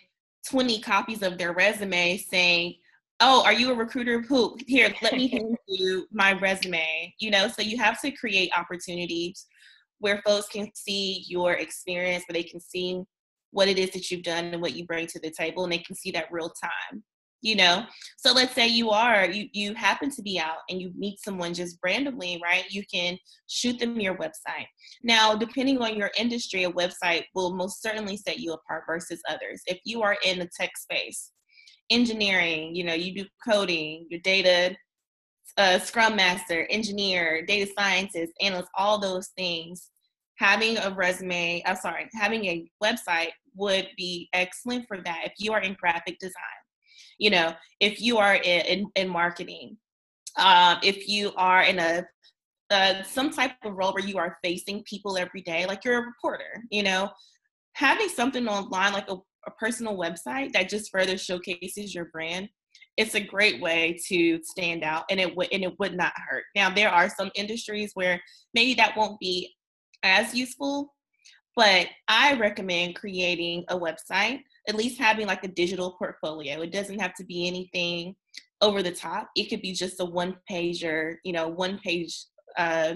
20 0.50 0.80
copies 0.82 1.24
of 1.24 1.38
their 1.38 1.54
resume 1.54 2.18
saying, 2.18 2.76
"Oh, 3.20 3.44
are 3.44 3.54
you 3.54 3.72
a 3.72 3.76
recruiter? 3.76 4.22
Who 4.22 4.58
here? 4.68 4.94
Let 5.02 5.14
me 5.14 5.28
hand 5.28 5.58
you 5.68 6.08
my 6.12 6.34
resume." 6.34 7.14
You 7.20 7.32
know, 7.32 7.48
so 7.48 7.62
you 7.62 7.78
have 7.78 8.02
to 8.02 8.12
create 8.12 8.52
opportunities 8.58 9.46
where 10.00 10.22
folks 10.26 10.48
can 10.48 10.70
see 10.76 11.26
your 11.28 11.54
experience, 11.54 12.24
where 12.28 12.42
they 12.42 12.48
can 12.48 12.60
see 12.60 13.02
what 13.52 13.68
it 13.68 13.80
is 13.80 13.92
that 13.92 14.12
you've 14.12 14.24
done 14.24 14.46
and 14.46 14.62
what 14.62 14.76
you 14.76 14.86
bring 14.86 15.08
to 15.08 15.20
the 15.20 15.32
table, 15.32 15.64
and 15.64 15.74
they 15.74 15.80
can 15.80 15.96
see 15.96 16.12
that 16.12 16.32
real 16.32 16.50
time 16.50 17.04
you 17.42 17.56
know? 17.56 17.86
So 18.18 18.34
let's 18.34 18.54
say 18.54 18.68
you 18.68 18.90
are 18.90 19.26
you 19.26 19.48
you 19.54 19.74
happen 19.74 20.10
to 20.12 20.22
be 20.22 20.40
out 20.40 20.60
and 20.70 20.82
you 20.82 20.92
meet 20.98 21.20
someone 21.20 21.54
just 21.54 21.78
randomly 21.84 22.40
right? 22.44 22.66
You 22.70 22.84
can 22.92 23.18
shoot 23.48 23.80
them 23.80 24.00
your 24.00 24.16
website. 24.16 24.68
Now 25.04 25.36
depending 25.36 25.80
on 25.82 25.96
your 25.96 26.12
industry 26.18 26.64
a 26.64 26.72
website 26.72 27.24
will 27.36 27.56
most 27.56 27.82
certainly 27.82 28.18
set 28.18 28.40
you 28.40 28.54
apart 28.54 28.84
versus 28.88 29.22
others. 29.30 29.62
If 29.68 29.80
you 29.84 30.02
are 30.02 30.18
in 30.24 30.40
the 30.40 30.50
tech 30.58 30.78
space 30.78 31.32
engineering 31.90 32.76
you 32.76 32.84
know 32.84 32.94
you 32.94 33.14
do 33.14 33.26
coding 33.46 34.06
your 34.10 34.20
data 34.22 34.76
uh, 35.58 35.80
scrum 35.80 36.16
master 36.16 36.68
engineer 36.70 37.46
data 37.46 37.70
scientist 37.78 38.34
analyst 38.42 38.70
all 38.76 39.00
those 39.00 39.30
things 39.38 39.90
having 40.38 40.78
a 40.78 40.92
resume 40.92 41.64
i'm 41.66 41.76
sorry 41.76 42.08
having 42.14 42.46
a 42.46 42.70
website 42.84 43.30
would 43.56 43.88
be 43.98 44.30
excellent 44.34 44.86
for 44.88 45.02
that 45.02 45.22
if 45.26 45.34
you 45.40 45.54
are 45.54 45.62
in 45.62 45.76
graphic 45.80 46.20
design 46.20 46.34
you 47.18 47.30
know 47.30 47.54
if 47.80 48.02
you 48.02 48.18
are 48.18 48.36
in, 48.36 48.66
in, 48.66 48.88
in 48.96 49.10
marketing 49.10 49.78
um, 50.38 50.78
if 50.84 51.08
you 51.08 51.32
are 51.36 51.64
in 51.64 51.80
a 51.80 52.06
uh, 52.70 53.02
some 53.04 53.32
type 53.32 53.52
of 53.64 53.74
role 53.74 53.94
where 53.94 54.06
you 54.06 54.18
are 54.18 54.38
facing 54.44 54.84
people 54.84 55.18
every 55.18 55.42
day 55.42 55.66
like 55.66 55.84
you're 55.86 56.02
a 56.02 56.06
reporter 56.06 56.64
you 56.70 56.84
know 56.84 57.10
having 57.74 58.10
something 58.10 58.48
online 58.48 58.94
like 58.94 59.10
a, 59.10 59.16
a 59.48 59.52
personal 59.60 59.98
website 59.98 60.52
that 60.52 60.70
just 60.70 60.92
further 60.92 61.18
showcases 61.18 61.94
your 61.94 62.06
brand 62.06 62.50
it's 62.98 63.16
a 63.16 63.24
great 63.24 63.62
way 63.62 63.98
to 64.08 64.42
stand 64.44 64.84
out 64.84 65.04
and 65.10 65.20
it 65.20 65.36
would 65.36 65.48
and 65.52 65.64
it 65.64 65.74
would 65.80 65.96
not 65.96 66.12
hurt. 66.16 66.44
Now 66.56 66.72
there 66.72 66.90
are 66.90 67.10
some 67.10 67.30
industries 67.36 67.92
where 67.94 68.20
maybe 68.56 68.74
that 68.76 68.98
won't 68.98 69.20
be 69.20 69.56
as 70.04 70.34
useful 70.34 70.94
but 71.56 71.88
i 72.08 72.34
recommend 72.36 72.96
creating 72.96 73.66
a 73.70 73.78
website 73.78 74.40
at 74.68 74.76
least 74.76 75.00
having 75.00 75.28
like 75.28 75.44
a 75.44 75.50
digital 75.50 75.96
portfolio. 75.98 76.62
It 76.62 76.72
doesn't 76.72 77.00
have 77.00 77.14
to 77.16 77.26
be 77.26 77.48
anything 77.48 78.16
over 78.62 78.84
the 78.84 78.92
top. 78.92 79.30
It 79.36 79.46
could 79.46 79.62
be 79.62 79.74
just 79.74 80.00
a 80.00 80.06
one 80.06 80.36
pager, 80.50 81.16
you 81.24 81.34
know, 81.34 81.48
one 81.48 81.80
page 81.80 82.26
uh, 82.58 82.96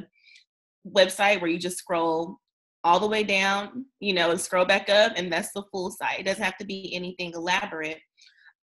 website 0.88 1.42
where 1.42 1.50
you 1.50 1.60
just 1.60 1.78
scroll 1.78 2.38
all 2.84 3.00
the 3.00 3.08
way 3.08 3.24
down, 3.24 3.86
you 4.00 4.14
know, 4.14 4.32
and 4.32 4.42
scroll 4.42 4.66
back 4.66 4.90
up, 4.90 5.14
and 5.16 5.32
that's 5.32 5.54
the 5.54 5.64
full 5.72 5.92
site. 5.92 6.20
It 6.20 6.26
doesn't 6.26 6.44
have 6.44 6.58
to 6.58 6.66
be 6.66 6.94
anything 6.96 7.32
elaborate, 7.34 8.00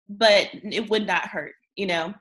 but 0.07 0.49
it 0.53 0.89
would 0.89 1.05
not 1.05 1.27
hurt, 1.27 1.53
you 1.75 1.85
know. 1.85 2.13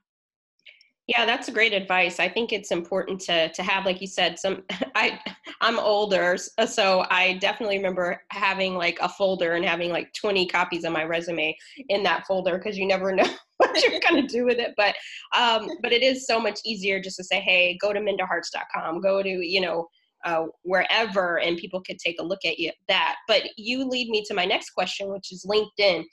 Yeah, 1.06 1.26
that's 1.26 1.50
great 1.50 1.74
advice. 1.74 2.18
I 2.18 2.30
think 2.30 2.50
it's 2.52 2.70
important 2.70 3.20
to 3.22 3.50
to 3.50 3.62
have, 3.62 3.84
like 3.84 4.00
you 4.00 4.06
said, 4.06 4.38
some. 4.38 4.62
I 4.94 5.20
I'm 5.60 5.78
older, 5.78 6.36
uh, 6.56 6.66
so 6.66 7.04
I 7.10 7.34
definitely 7.34 7.76
remember 7.76 8.22
having 8.30 8.74
like 8.74 8.98
a 9.02 9.08
folder 9.08 9.52
and 9.52 9.64
having 9.64 9.90
like 9.90 10.12
20 10.14 10.46
copies 10.46 10.84
of 10.84 10.92
my 10.92 11.04
resume 11.04 11.56
in 11.90 12.02
that 12.04 12.26
folder 12.26 12.56
because 12.56 12.78
you 12.78 12.86
never 12.86 13.12
know 13.16 13.28
what 13.58 13.82
you're 13.82 14.00
gonna 14.00 14.26
do 14.26 14.46
with 14.46 14.58
it. 14.58 14.72
But 14.78 14.94
um, 15.36 15.68
but 15.82 15.92
it 15.92 16.02
is 16.02 16.26
so 16.26 16.40
much 16.40 16.60
easier 16.64 17.00
just 17.00 17.16
to 17.18 17.24
say, 17.24 17.38
hey, 17.40 17.76
go 17.82 17.92
to 17.92 18.00
mindaharts.com, 18.00 19.02
go 19.02 19.22
to 19.22 19.28
you 19.28 19.60
know 19.60 19.88
uh, 20.24 20.44
wherever, 20.62 21.38
and 21.38 21.58
people 21.58 21.82
could 21.82 21.98
take 21.98 22.18
a 22.18 22.24
look 22.24 22.46
at 22.46 22.58
you 22.58 22.72
that. 22.88 23.16
But 23.28 23.42
you 23.58 23.86
lead 23.86 24.08
me 24.08 24.24
to 24.26 24.34
my 24.34 24.46
next 24.46 24.70
question, 24.70 25.10
which 25.10 25.32
is 25.32 25.44
LinkedIn. 25.46 26.04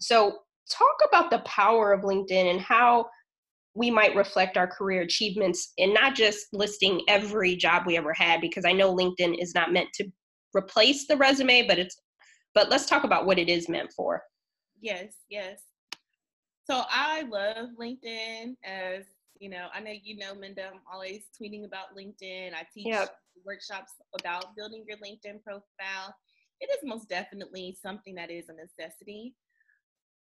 So, 0.00 0.38
talk 0.68 0.96
about 1.08 1.30
the 1.30 1.38
power 1.40 1.92
of 1.92 2.00
LinkedIn 2.02 2.50
and 2.50 2.60
how 2.60 3.06
we 3.74 3.90
might 3.90 4.16
reflect 4.16 4.56
our 4.56 4.66
career 4.66 5.02
achievements 5.02 5.72
and 5.78 5.94
not 5.94 6.14
just 6.14 6.46
listing 6.52 7.02
every 7.08 7.54
job 7.56 7.84
we 7.86 7.96
ever 7.96 8.12
had 8.12 8.40
because 8.40 8.64
I 8.64 8.72
know 8.72 8.94
LinkedIn 8.94 9.40
is 9.40 9.54
not 9.54 9.72
meant 9.72 9.88
to 9.94 10.10
replace 10.56 11.06
the 11.06 11.16
resume, 11.16 11.66
but 11.66 11.78
it's 11.78 11.96
but 12.52 12.68
let's 12.68 12.86
talk 12.86 13.04
about 13.04 13.26
what 13.26 13.38
it 13.38 13.48
is 13.48 13.68
meant 13.68 13.92
for. 13.92 14.22
Yes, 14.80 15.14
yes. 15.28 15.60
So 16.68 16.82
I 16.90 17.22
love 17.22 17.68
LinkedIn 17.80 18.56
as 18.64 19.04
you 19.38 19.48
know, 19.48 19.68
I 19.72 19.80
know 19.80 19.92
you 20.02 20.18
know, 20.18 20.34
Minda, 20.34 20.66
I'm 20.66 20.80
always 20.92 21.22
tweeting 21.40 21.64
about 21.64 21.96
LinkedIn. 21.96 22.52
I 22.52 22.66
teach 22.74 22.86
yep. 22.86 23.16
workshops 23.46 23.92
about 24.18 24.54
building 24.56 24.84
your 24.86 24.98
LinkedIn 24.98 25.42
profile. 25.42 26.14
It 26.60 26.68
is 26.70 26.78
most 26.84 27.08
definitely 27.08 27.78
something 27.80 28.14
that 28.16 28.30
is 28.30 28.50
a 28.50 28.52
necessity. 28.52 29.34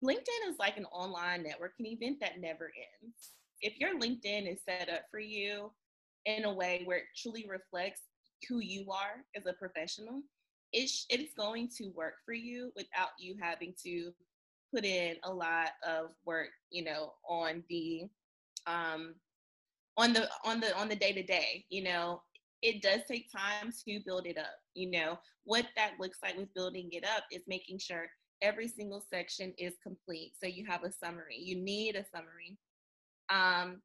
LinkedIn 0.04 0.50
is 0.50 0.60
like 0.60 0.78
an 0.78 0.86
online 0.86 1.44
networking 1.44 1.88
event 1.88 2.18
that 2.20 2.42
never 2.42 2.72
ends. 3.02 3.32
If 3.62 3.80
your 3.80 3.98
LinkedIn 3.98 4.52
is 4.52 4.60
set 4.68 4.90
up 4.90 5.04
for 5.10 5.20
you 5.20 5.72
in 6.26 6.44
a 6.44 6.54
way 6.54 6.82
where 6.86 6.98
it 6.98 7.04
truly 7.16 7.48
reflects 7.50 8.02
who 8.50 8.60
you 8.60 8.92
are 8.92 9.24
as 9.36 9.46
a 9.46 9.54
professional, 9.54 10.22
it's 10.74 11.06
it's 11.10 11.34
going 11.36 11.70
to 11.78 11.90
work 11.96 12.16
for 12.26 12.34
you 12.34 12.72
without 12.76 13.10
you 13.18 13.36
having 13.40 13.74
to 13.86 14.12
put 14.74 14.84
in 14.84 15.16
a 15.24 15.32
lot 15.32 15.70
of 15.88 16.10
work, 16.26 16.50
you 16.70 16.84
know, 16.84 17.14
on 17.30 17.64
the 17.70 18.04
um 18.68 19.16
on 19.96 20.12
the 20.12 20.28
on 20.44 20.60
the 20.60 20.76
on 20.78 20.90
the 20.90 20.96
day 20.96 21.14
to 21.14 21.24
day, 21.24 21.66
you 21.70 21.84
know, 21.84 22.22
it 22.62 22.82
does 22.82 23.02
take 23.08 23.32
time 23.32 23.72
to 23.88 24.00
build 24.06 24.26
it 24.26 24.38
up. 24.38 24.56
You 24.74 24.92
know, 24.92 25.20
what 25.46 25.68
that 25.78 25.94
looks 26.00 26.18
like 26.24 26.36
with 26.36 26.54
building 26.54 26.90
it 26.92 27.06
up 27.06 27.24
is 27.32 27.44
making 27.48 27.80
sure 27.80 28.08
every 28.44 28.68
single 28.68 29.04
section 29.10 29.54
is 29.58 29.74
complete. 29.82 30.34
So 30.40 30.48
you 30.48 30.66
have 30.68 30.84
a 30.84 30.92
summary. 30.92 31.38
You 31.40 31.56
need 31.56 31.96
a 31.96 32.06
summary. 32.14 32.58
Um, 33.30 33.82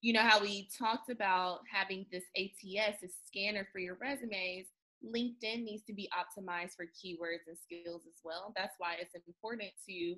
you 0.00 0.12
know 0.12 0.22
how 0.22 0.40
we 0.40 0.68
talked 0.76 1.10
about 1.10 1.60
having 1.70 2.06
this 2.10 2.24
ATS, 2.36 3.00
this 3.02 3.14
scanner 3.26 3.68
for 3.72 3.78
your 3.78 3.98
resumes. 4.00 4.66
LinkedIn 5.04 5.64
needs 5.64 5.82
to 5.84 5.92
be 5.92 6.08
optimized 6.14 6.74
for 6.76 6.86
keywords 6.86 7.46
and 7.48 7.58
skills 7.58 8.02
as 8.06 8.20
well. 8.24 8.52
That's 8.56 8.74
why 8.78 8.94
it's 9.00 9.14
important 9.26 9.70
to 9.88 10.14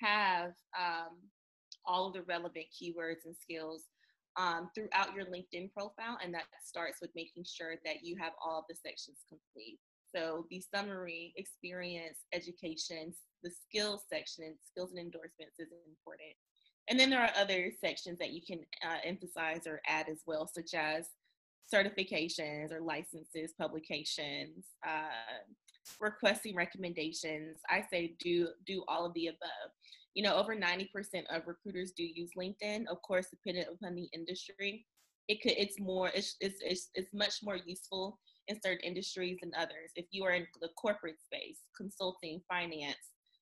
have 0.00 0.52
um, 0.78 1.16
all 1.84 2.08
of 2.08 2.12
the 2.12 2.22
relevant 2.22 2.66
keywords 2.70 3.24
and 3.24 3.36
skills 3.40 3.84
um, 4.36 4.68
throughout 4.74 5.14
your 5.14 5.26
LinkedIn 5.26 5.72
profile. 5.72 6.18
And 6.22 6.34
that 6.34 6.44
starts 6.64 6.98
with 7.00 7.10
making 7.14 7.44
sure 7.46 7.76
that 7.84 8.02
you 8.02 8.16
have 8.20 8.32
all 8.44 8.60
of 8.60 8.64
the 8.68 8.74
sections 8.74 9.18
complete. 9.28 9.78
So 10.16 10.46
the 10.50 10.62
summary, 10.74 11.34
experience, 11.36 12.20
education, 12.32 13.12
the 13.42 13.50
skills 13.50 14.02
section, 14.10 14.54
skills 14.70 14.90
and 14.92 15.00
endorsements 15.00 15.58
is 15.58 15.68
important. 15.86 16.32
And 16.88 16.98
then 16.98 17.10
there 17.10 17.20
are 17.20 17.30
other 17.36 17.70
sections 17.84 18.18
that 18.18 18.32
you 18.32 18.40
can 18.46 18.60
uh, 18.84 18.98
emphasize 19.04 19.66
or 19.66 19.80
add 19.86 20.08
as 20.08 20.22
well, 20.26 20.48
such 20.52 20.72
as 20.74 21.08
certifications 21.72 22.72
or 22.72 22.80
licenses, 22.80 23.52
publications, 23.58 24.64
uh, 24.86 25.42
requesting 26.00 26.54
recommendations. 26.54 27.58
I 27.68 27.84
say 27.90 28.14
do 28.18 28.48
do 28.66 28.84
all 28.88 29.04
of 29.04 29.14
the 29.14 29.26
above. 29.26 29.70
You 30.14 30.22
know, 30.22 30.36
over 30.36 30.56
90% 30.56 30.88
of 31.28 31.46
recruiters 31.46 31.92
do 31.92 32.04
use 32.04 32.30
LinkedIn. 32.38 32.86
Of 32.86 33.02
course, 33.02 33.26
depending 33.30 33.64
upon 33.70 33.94
the 33.96 34.08
industry, 34.14 34.86
it 35.28 35.42
could 35.42 35.54
it's 35.58 35.78
more 35.80 36.10
it's 36.14 36.36
it's 36.40 36.60
it's, 36.62 36.90
it's 36.94 37.12
much 37.12 37.40
more 37.42 37.58
useful 37.66 38.18
in 38.48 38.60
certain 38.62 38.84
industries 38.84 39.38
and 39.42 39.52
others. 39.56 39.90
If 39.96 40.06
you 40.10 40.24
are 40.24 40.32
in 40.32 40.46
the 40.60 40.68
corporate 40.76 41.20
space, 41.20 41.58
consulting, 41.76 42.40
finance, 42.48 42.96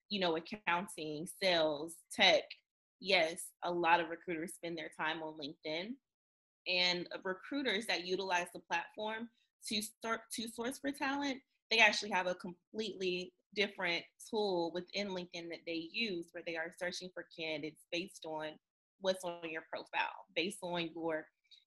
you 0.09 0.21
know, 0.21 0.37
accounting, 0.37 1.27
sales, 1.43 1.95
tech, 2.13 2.43
yes, 3.01 3.43
a 3.65 3.71
lot 3.71 4.01
of 4.01 4.09
recruiters 4.09 4.55
spend 4.55 4.79
their 4.79 4.91
time 4.99 5.23
on 5.23 5.35
LinkedIn. 5.35 5.91
And 6.67 7.07
recruiters 7.25 7.87
that 7.87 8.07
utilize 8.07 8.47
the 8.55 8.61
platform 8.61 9.29
to 9.69 9.83
start 9.83 10.21
to 10.35 10.49
source 10.49 10.79
for 10.79 10.91
talent, 10.91 11.39
they 11.71 11.79
actually 11.79 12.11
have 12.11 12.27
a 12.27 12.35
completely 12.35 13.33
different 13.55 14.03
tool 14.31 14.73
within 14.75 15.09
LinkedIn 15.09 15.49
that 15.51 15.61
they 15.67 15.89
use 15.93 16.27
where 16.33 16.43
they 16.47 16.57
are 16.57 16.75
searching 16.79 17.11
for 17.13 17.27
candidates 17.39 17.85
based 17.93 18.25
on 18.25 18.49
what's 19.01 19.25
on 19.25 19.51
your 19.51 19.65
profile, 19.71 20.27
based 20.35 20.59
on 20.63 20.89
your 20.95 21.27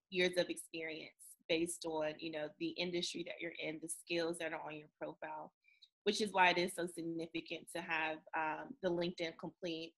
years 0.09 0.37
of 0.37 0.49
experience 0.49 1.11
based 1.49 1.85
on 1.85 2.13
you 2.19 2.31
know 2.31 2.47
the 2.59 2.69
industry 2.69 3.23
that 3.25 3.35
you're 3.39 3.53
in 3.63 3.79
the 3.81 3.89
skills 3.89 4.37
that 4.39 4.53
are 4.53 4.61
on 4.65 4.75
your 4.75 4.87
profile 4.99 5.51
which 6.07 6.21
is 6.21 6.31
why 6.31 6.47
it 6.47 6.57
is 6.57 6.71
so 6.73 6.87
significant 6.87 7.67
to 7.75 7.81
have 7.81 8.15
um, 8.33 8.73
the 8.81 8.89
linkedin 8.89 9.33
complete. 9.37 9.91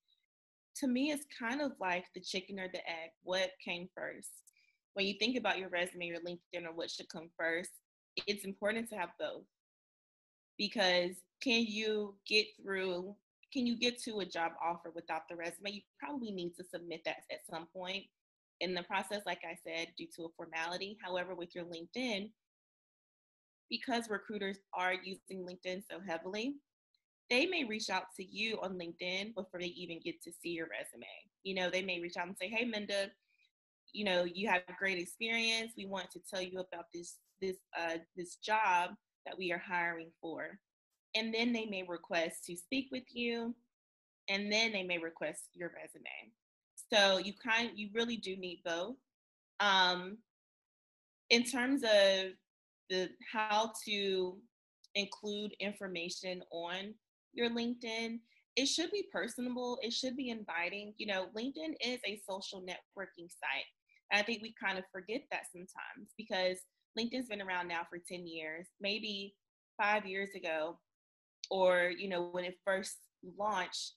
To 0.77 0.87
me 0.87 1.11
it's 1.11 1.25
kind 1.39 1.61
of 1.61 1.73
like 1.79 2.05
the 2.15 2.21
chicken 2.21 2.59
or 2.59 2.67
the 2.67 2.79
egg 2.79 3.11
what 3.21 3.51
came 3.63 3.87
first? 3.95 4.31
When 4.95 5.05
you 5.05 5.13
think 5.19 5.37
about 5.37 5.59
your 5.59 5.69
resume 5.69 6.07
your 6.07 6.21
linkedin 6.21 6.65
or 6.65 6.73
what 6.73 6.89
should 6.89 7.09
come 7.09 7.29
first 7.37 7.69
it's 8.27 8.43
important 8.43 8.89
to 8.89 8.95
have 8.95 9.09
both. 9.19 9.43
Because 10.57 11.11
can 11.43 11.63
you 11.67 12.15
get 12.27 12.47
through 12.61 13.15
can 13.53 13.67
you 13.67 13.77
get 13.77 14.01
to 14.03 14.19
a 14.19 14.25
job 14.25 14.53
offer 14.63 14.91
without 14.93 15.23
the 15.29 15.35
resume? 15.35 15.71
You 15.71 15.81
probably 15.99 16.31
need 16.31 16.55
to 16.55 16.63
submit 16.63 17.01
that 17.05 17.23
at 17.31 17.45
some 17.49 17.67
point 17.71 18.05
in 18.61 18.73
the 18.73 18.83
process, 18.83 19.21
like 19.25 19.41
I 19.43 19.57
said, 19.65 19.87
due 19.97 20.07
to 20.15 20.25
a 20.25 20.29
formality. 20.35 20.97
However, 21.03 21.35
with 21.35 21.55
your 21.55 21.65
LinkedIn, 21.65 22.31
because 23.69 24.09
recruiters 24.09 24.57
are 24.73 24.93
using 24.93 25.45
LinkedIn 25.45 25.83
so 25.89 25.99
heavily, 26.05 26.55
they 27.29 27.45
may 27.45 27.63
reach 27.63 27.89
out 27.89 28.05
to 28.17 28.23
you 28.23 28.59
on 28.61 28.79
LinkedIn 28.79 29.35
before 29.35 29.59
they 29.59 29.67
even 29.67 29.99
get 30.03 30.21
to 30.23 30.31
see 30.41 30.49
your 30.49 30.67
resume. 30.67 31.05
You 31.43 31.55
know, 31.55 31.69
they 31.69 31.83
may 31.83 31.99
reach 31.99 32.17
out 32.17 32.27
and 32.27 32.35
say, 32.37 32.49
"Hey, 32.49 32.65
Minda, 32.65 33.11
you 33.93 34.03
know, 34.03 34.23
you 34.23 34.49
have 34.49 34.63
great 34.77 34.97
experience. 34.97 35.73
We 35.77 35.85
want 35.85 36.09
to 36.11 36.19
tell 36.19 36.41
you 36.41 36.59
about 36.59 36.85
this 36.93 37.17
this 37.41 37.57
uh, 37.77 37.97
this 38.15 38.35
job 38.37 38.91
that 39.25 39.37
we 39.37 39.51
are 39.51 39.59
hiring 39.59 40.11
for." 40.21 40.59
And 41.15 41.33
then 41.33 41.53
they 41.53 41.65
may 41.65 41.83
request 41.83 42.45
to 42.45 42.55
speak 42.55 42.89
with 42.91 43.05
you, 43.13 43.55
and 44.27 44.51
then 44.51 44.71
they 44.71 44.83
may 44.83 44.97
request 44.97 45.49
your 45.53 45.69
resume. 45.69 46.33
So 46.91 47.17
you 47.17 47.33
kind 47.33 47.71
you 47.75 47.89
really 47.93 48.17
do 48.17 48.35
need 48.35 48.61
both. 48.65 48.95
Um, 49.59 50.17
in 51.29 51.43
terms 51.43 51.83
of 51.83 52.31
the 52.89 53.09
how 53.31 53.71
to 53.85 54.37
include 54.95 55.53
information 55.59 56.41
on 56.51 56.93
your 57.33 57.49
LinkedIn, 57.49 58.19
it 58.55 58.65
should 58.65 58.91
be 58.91 59.07
personable. 59.11 59.79
It 59.81 59.93
should 59.93 60.17
be 60.17 60.29
inviting. 60.29 60.93
You 60.97 61.07
know, 61.07 61.27
LinkedIn 61.37 61.75
is 61.81 61.99
a 62.05 62.21
social 62.27 62.61
networking 62.61 63.29
site. 63.29 63.69
And 64.11 64.19
I 64.19 64.23
think 64.23 64.41
we 64.41 64.53
kind 64.61 64.77
of 64.77 64.85
forget 64.91 65.21
that 65.31 65.43
sometimes 65.51 66.13
because 66.17 66.57
LinkedIn's 66.97 67.29
been 67.29 67.41
around 67.41 67.67
now 67.67 67.81
for 67.89 67.99
10 67.99 68.25
years, 68.27 68.67
maybe 68.81 69.35
five 69.81 70.05
years 70.05 70.29
ago, 70.35 70.79
or, 71.51 71.91
you 71.95 72.09
know, 72.09 72.29
when 72.31 72.43
it 72.43 72.57
first 72.65 72.97
launched, 73.37 73.93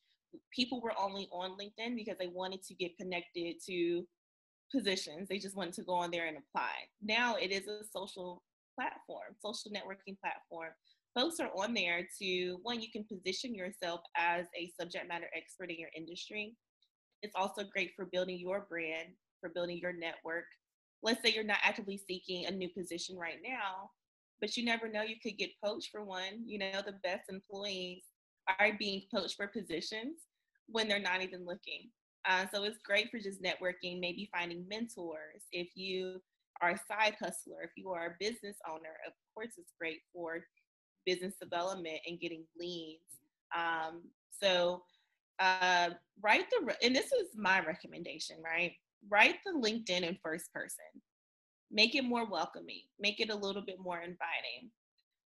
people 0.51 0.81
were 0.81 0.93
only 0.99 1.29
on 1.33 1.57
LinkedIn 1.59 1.97
because 1.97 2.17
they 2.19 2.29
wanted 2.29 2.63
to 2.65 2.75
get 2.75 2.97
connected 2.97 3.57
to 3.67 4.07
positions. 4.75 5.29
They 5.29 5.39
just 5.39 5.57
wanted 5.57 5.75
to 5.75 5.83
go 5.83 5.95
on 5.95 6.11
there 6.11 6.27
and 6.27 6.37
apply. 6.39 6.73
Now 7.03 7.37
it 7.37 7.53
is 7.53 7.69
a 7.69 7.85
social 7.93 8.43
platform, 8.75 9.37
social 9.45 9.71
networking 9.71 10.19
platform. 10.21 10.71
Folks 11.15 11.41
are 11.41 11.51
on 11.57 11.75
there 11.75 12.09
to 12.21 12.59
one, 12.63 12.81
you 12.81 12.89
can 12.91 13.05
position 13.05 13.55
yourself 13.55 14.01
as 14.17 14.47
a 14.59 14.73
subject 14.81 15.09
matter 15.09 15.27
expert 15.37 15.71
in 15.71 15.79
your 15.79 15.91
industry. 15.95 16.57
It's 17.23 17.35
also 17.37 17.65
great 17.65 17.93
for 17.95 18.07
building 18.07 18.39
your 18.39 18.67
brand, 18.69 19.09
for 19.41 19.51
building 19.51 19.79
your 19.79 19.93
network. 19.93 20.47
Let's 21.03 21.23
say 21.23 21.33
you're 21.35 21.45
not 21.45 21.59
actively 21.63 22.01
seeking 22.09 22.47
a 22.47 22.51
new 22.51 22.71
position 22.71 23.17
right 23.19 23.39
now, 23.47 23.91
but 24.41 24.57
you 24.57 24.65
never 24.65 24.89
know, 24.89 25.03
you 25.03 25.17
could 25.23 25.37
get 25.37 25.51
poached 25.63 25.91
for 25.93 26.03
one. 26.03 26.43
You 26.47 26.59
know, 26.59 26.81
the 26.85 26.99
best 27.05 27.25
employees 27.29 28.05
are 28.49 28.73
being 28.79 29.03
poached 29.15 29.37
for 29.37 29.47
positions 29.47 30.21
when 30.67 30.89
they're 30.89 30.99
not 30.99 31.23
even 31.23 31.45
looking. 31.45 31.91
Uh, 32.29 32.47
so 32.53 32.65
it's 32.65 32.79
great 32.85 33.11
for 33.11 33.19
just 33.19 33.43
networking, 33.43 34.01
maybe 34.01 34.31
finding 34.33 34.67
mentors. 34.69 35.43
If 35.51 35.69
you 35.75 36.21
are 36.61 36.71
a 36.71 36.81
side 36.89 37.17
hustler, 37.21 37.63
if 37.63 37.71
you 37.77 37.91
are 37.91 38.07
a 38.07 38.17
business 38.21 38.57
owner, 38.69 38.97
of 39.07 39.13
course, 39.35 39.55
it's 39.59 39.73
great 39.79 40.01
for 40.13 40.45
business 41.05 41.35
development 41.41 41.99
and 42.07 42.21
getting 42.21 42.45
leads. 42.59 43.01
Um, 43.57 44.03
so 44.41 44.83
uh, 45.41 45.91
write 46.23 46.47
the, 46.51 46.75
and 46.83 46.95
this 46.95 47.07
is 47.07 47.29
my 47.37 47.61
recommendation, 47.61 48.37
right? 48.43 48.73
Write 49.11 49.37
the 49.45 49.53
LinkedIn 49.53 50.03
in 50.03 50.17
first 50.23 50.53
person. 50.53 50.85
Make 51.71 51.95
it 51.95 52.05
more 52.05 52.29
welcoming, 52.29 52.83
make 53.01 53.19
it 53.19 53.31
a 53.31 53.35
little 53.35 53.63
bit 53.63 53.79
more 53.81 53.99
inviting 53.99 54.71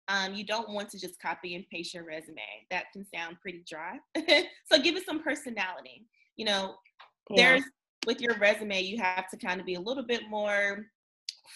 um, 0.08 0.34
you 0.34 0.44
don't 0.44 0.70
want 0.70 0.90
to 0.90 1.00
just 1.00 1.20
copy 1.20 1.54
and 1.54 1.64
paste 1.70 1.94
your 1.94 2.04
resume. 2.04 2.42
That 2.70 2.84
can 2.92 3.06
sound 3.14 3.36
pretty 3.40 3.64
dry. 3.68 3.98
so 4.70 4.80
give 4.80 4.96
it 4.96 5.06
some 5.06 5.22
personality. 5.22 6.06
You 6.36 6.46
know, 6.46 6.74
yeah. 7.30 7.52
there's 7.52 7.64
with 8.06 8.20
your 8.20 8.36
resume, 8.38 8.82
you 8.82 8.98
have 9.00 9.28
to 9.30 9.36
kind 9.36 9.60
of 9.60 9.66
be 9.66 9.74
a 9.74 9.80
little 9.80 10.04
bit 10.04 10.22
more 10.28 10.86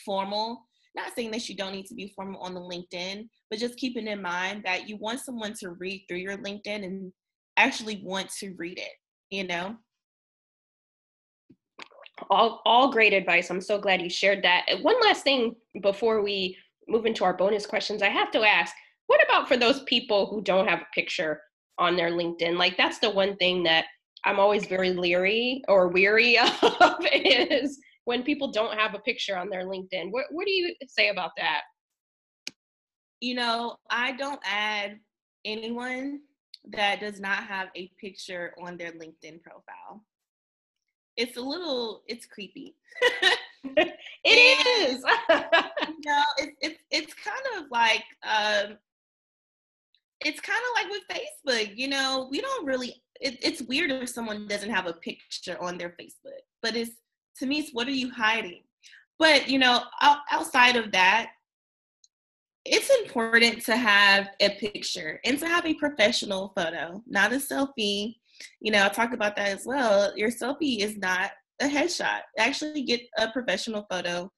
formal. 0.05 0.67
not 0.95 1.15
saying 1.15 1.31
that 1.31 1.49
you 1.49 1.55
don't 1.55 1.73
need 1.73 1.87
to 1.87 1.95
be 1.95 2.13
formal 2.17 2.41
on 2.41 2.55
the 2.55 2.61
LinkedIn, 2.61 3.29
but 3.51 3.59
just 3.59 3.77
keeping 3.77 4.07
in 4.07 4.23
mind 4.23 4.63
that 4.65 4.89
you 4.89 4.97
want 4.97 5.21
someone 5.21 5.55
to 5.61 5.71
read 5.71 6.05
through 6.09 6.19
your 6.19 6.39
LinkedIn 6.39 6.85
and 6.85 7.13
actually 7.57 8.01
want 8.05 8.31
to 8.31 8.55
read 8.57 8.79
it, 8.79 8.93
you 9.31 9.47
know? 9.47 9.77
All, 12.31 12.63
all 12.65 12.91
great 12.91 13.13
advice. 13.13 13.51
I'm 13.51 13.61
so 13.61 13.79
glad 13.79 14.03
you 14.03 14.11
shared 14.11 14.43
that. 14.43 14.65
One 14.83 14.99
last 15.01 15.23
thing 15.23 15.55
before 15.83 16.23
we 16.23 16.57
move 16.89 17.07
into 17.07 17.25
our 17.25 17.35
bonus 17.35 17.67
questions, 17.67 18.03
I 18.03 18.09
have 18.09 18.31
to 18.33 18.43
ask 18.43 18.75
what 19.09 19.25
about 19.25 19.49
for 19.49 19.57
those 19.57 19.83
people 19.85 20.27
who 20.27 20.43
don't 20.43 20.69
have 20.69 20.81
a 20.81 20.95
picture 20.95 21.41
on 21.79 21.97
their 21.97 22.11
LinkedIn? 22.11 22.59
Like, 22.59 22.77
that's 22.77 22.99
the 22.99 23.11
one 23.11 23.37
thing 23.37 23.63
that 23.65 23.87
I'm 24.25 24.39
always 24.39 24.67
very 24.67 24.93
leery 24.93 25.63
or 25.67 25.89
weary 25.89 26.39
of 26.81 26.97
is 27.13 27.79
when 28.05 28.23
people 28.23 28.53
don't 28.53 28.79
have 28.79 28.95
a 28.95 29.01
picture 29.01 29.37
on 29.37 29.49
their 29.49 29.67
LinkedIn. 29.67 30.11
What, 30.11 30.27
what 30.31 30.47
do 30.47 30.53
you 30.53 30.75
say 30.87 31.09
about 31.09 31.31
that? 31.39 31.63
You 33.21 33.35
know, 33.35 33.77
I 33.91 34.13
don't 34.13 34.41
add 34.45 34.99
anyone 35.45 36.21
that 36.71 37.01
does 37.01 37.19
not 37.19 37.45
have 37.45 37.69
a 37.75 37.91
picture 37.99 38.55
on 38.63 38.77
their 38.77 38.93
LinkedIn 38.93 39.43
profile. 39.43 40.05
It's 41.17 41.37
a 41.39 41.43
little, 41.43 42.03
it's 42.07 42.27
creepy. 42.27 42.77
it 44.25 44.99
and, 44.99 45.03
you 45.89 45.95
know, 46.07 46.23
it's 46.39 46.57
it's 46.61 46.83
it's 46.91 47.15
kind 47.15 47.43
of 47.59 47.71
like 47.71 48.05
um, 48.23 48.77
it's 50.21 50.41
kind 50.41 50.59
of 50.59 50.83
like 50.83 50.91
with 50.91 51.03
Facebook. 51.11 51.77
You 51.77 51.89
know, 51.89 52.29
we 52.31 52.41
don't 52.41 52.67
really. 52.67 53.03
It, 53.21 53.39
it's 53.43 53.63
weird 53.63 53.91
if 53.91 54.09
someone 54.09 54.47
doesn't 54.47 54.71
have 54.71 54.87
a 54.87 54.93
picture 54.93 55.61
on 55.61 55.77
their 55.77 55.91
Facebook, 56.01 56.41
but 56.63 56.77
it's 56.77 56.93
to 57.39 57.47
me, 57.47 57.61
it's 57.61 57.71
what 57.73 57.89
are 57.89 57.93
you 57.93 58.11
hiding? 58.11 58.63
But 59.19 59.49
you 59.49 59.59
know, 59.59 59.83
outside 60.31 60.77
of 60.77 60.93
that, 60.93 61.31
it's 62.65 62.91
important 62.91 63.65
to 63.65 63.77
have 63.77 64.29
a 64.41 64.51
picture 64.51 65.21
and 65.25 65.39
to 65.39 65.47
have 65.47 65.67
a 65.67 65.75
professional 65.75 66.53
photo, 66.57 67.03
not 67.07 67.33
a 67.33 67.37
selfie. 67.37 68.17
You 68.61 68.71
know, 68.71 68.85
I 68.85 68.89
talk 68.89 69.13
about 69.13 69.37
that 69.37 69.49
as 69.49 69.65
well. 69.67 70.17
Your 70.17 70.31
selfie 70.31 70.81
is 70.81 70.97
not 70.97 71.33
a 71.61 71.67
headshot. 71.67 72.21
Actually, 72.39 72.83
get 72.83 73.01
a 73.19 73.31
professional 73.31 73.87
photo 73.91 74.31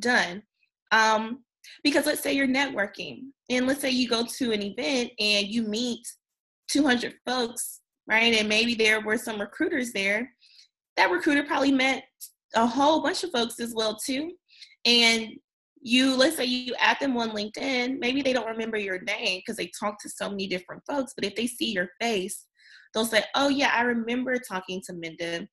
done. 0.00 0.42
Um, 0.92 1.44
because 1.82 2.06
let's 2.06 2.22
say 2.22 2.32
you're 2.32 2.46
networking, 2.46 3.30
and 3.50 3.66
let's 3.66 3.80
say 3.80 3.90
you 3.90 4.08
go 4.08 4.24
to 4.24 4.52
an 4.52 4.62
event 4.62 5.10
and 5.18 5.48
you 5.48 5.62
meet 5.62 6.00
200 6.70 7.14
folks, 7.26 7.80
right? 8.06 8.34
And 8.34 8.48
maybe 8.48 8.74
there 8.74 9.00
were 9.00 9.18
some 9.18 9.40
recruiters 9.40 9.92
there. 9.92 10.32
That 10.96 11.10
recruiter 11.10 11.42
probably 11.44 11.72
met 11.72 12.04
a 12.54 12.66
whole 12.66 13.02
bunch 13.02 13.24
of 13.24 13.30
folks 13.30 13.60
as 13.60 13.74
well 13.74 13.96
too. 13.96 14.32
And 14.84 15.30
you 15.82 16.16
let's 16.16 16.36
say 16.36 16.44
you 16.44 16.74
add 16.80 16.98
them 17.00 17.16
on 17.16 17.30
LinkedIn, 17.30 17.98
maybe 17.98 18.22
they 18.22 18.32
don't 18.32 18.48
remember 18.48 18.76
your 18.76 19.00
name 19.02 19.40
because 19.40 19.56
they 19.56 19.70
talk 19.78 20.00
to 20.00 20.08
so 20.08 20.28
many 20.30 20.46
different 20.46 20.82
folks, 20.86 21.12
but 21.14 21.24
if 21.24 21.34
they 21.36 21.46
see 21.46 21.72
your 21.72 21.90
face, 22.00 22.46
they'll 22.92 23.04
say, 23.04 23.22
"Oh 23.34 23.48
yeah, 23.48 23.72
I 23.74 23.82
remember 23.82 24.36
talking 24.38 24.82
to 24.86 24.94
Minda. 24.94 25.46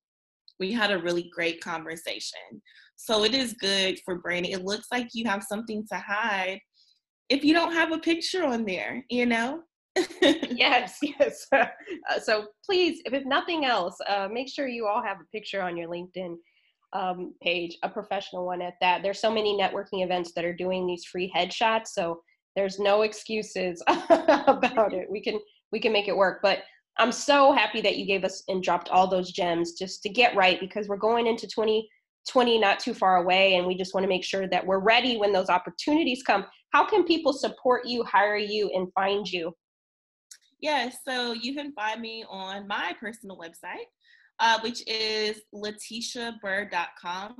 We 0.64 0.72
had 0.72 0.92
a 0.92 1.00
really 1.00 1.30
great 1.36 1.62
conversation." 1.62 2.62
So 2.96 3.24
it 3.24 3.34
is 3.34 3.54
good 3.54 4.00
for 4.06 4.20
branding. 4.20 4.54
It 4.54 4.64
looks 4.64 4.88
like 4.92 5.10
you 5.14 5.26
have 5.26 5.44
something 5.44 5.86
to 5.92 5.98
hide 5.98 6.60
if 7.30 7.44
you 7.44 7.54
don't 7.54 7.74
have 7.74 7.92
a 7.92 7.98
picture 7.98 8.44
on 8.44 8.66
there, 8.66 9.04
you 9.10 9.26
know? 9.26 9.64
yes, 10.22 11.00
yes. 11.02 11.48
Uh, 12.10 12.20
so 12.20 12.48
please, 12.66 13.02
if 13.06 13.26
nothing 13.26 13.64
else, 13.64 13.96
uh, 14.10 14.28
make 14.32 14.50
sure 14.50 14.68
you 14.68 14.86
all 14.86 15.02
have 15.02 15.18
a 15.22 15.32
picture 15.32 15.62
on 15.62 15.78
your 15.78 15.88
LinkedIn 15.88 16.36
um, 16.92 17.34
page, 17.42 17.78
a 17.84 17.90
professional 17.90 18.46
one 18.46 18.62
at 18.62 18.74
that. 18.82 19.02
There's 19.02 19.22
so 19.22 19.32
many 19.32 19.58
networking 19.58 20.04
events 20.04 20.34
that 20.36 20.44
are 20.44 20.56
doing 20.56 20.86
these 20.86 21.06
free 21.06 21.32
headshots, 21.34 21.88
so 21.88 22.22
there's 22.58 22.78
no 22.78 23.04
excuses 23.04 23.82
about 23.88 24.94
it. 24.94 25.08
We 25.10 25.22
can 25.22 25.40
we 25.72 25.80
can 25.80 25.94
make 25.94 26.10
it 26.10 26.18
work. 26.18 26.40
But 26.44 26.60
I'm 26.98 27.12
so 27.12 27.52
happy 27.52 27.82
that 27.82 27.98
you 27.98 28.06
gave 28.06 28.24
us 28.24 28.44
and 28.48 28.62
dropped 28.62 28.90
all 28.90 29.08
those 29.08 29.32
gems 29.32 29.74
just 29.74 30.04
to 30.04 30.10
get 30.10 30.36
right 30.36 30.60
because 30.60 30.88
we're 30.88 30.98
going 30.98 31.26
into 31.26 31.48
2020 31.48 32.60
not 32.60 32.80
too 32.80 32.94
far 32.94 33.18
away, 33.18 33.56
and 33.56 33.66
we 33.66 33.76
just 33.76 33.94
want 33.94 34.04
to 34.04 34.10
make 34.10 34.24
sure 34.24 34.48
that 34.48 34.66
we're 34.66 34.80
ready 34.80 35.18
when 35.18 35.34
those 35.34 35.50
opportunities 35.50 36.22
come. 36.22 36.46
How 36.72 36.86
can 36.86 37.04
people 37.04 37.34
support 37.34 37.86
you, 37.86 38.04
hire 38.04 38.38
you, 38.38 38.70
and 38.76 38.88
find 38.94 39.28
you? 39.30 39.54
Yes, 40.62 40.98
so 41.06 41.34
you 41.34 41.56
can 41.56 41.74
find 41.74 42.00
me 42.00 42.24
on 42.30 42.68
my 42.68 42.96
personal 43.00 43.38
website, 43.38 43.88
uh, 44.40 44.60
which 44.62 44.84
is 44.88 45.42
lateshabyrd.com, 45.54 47.36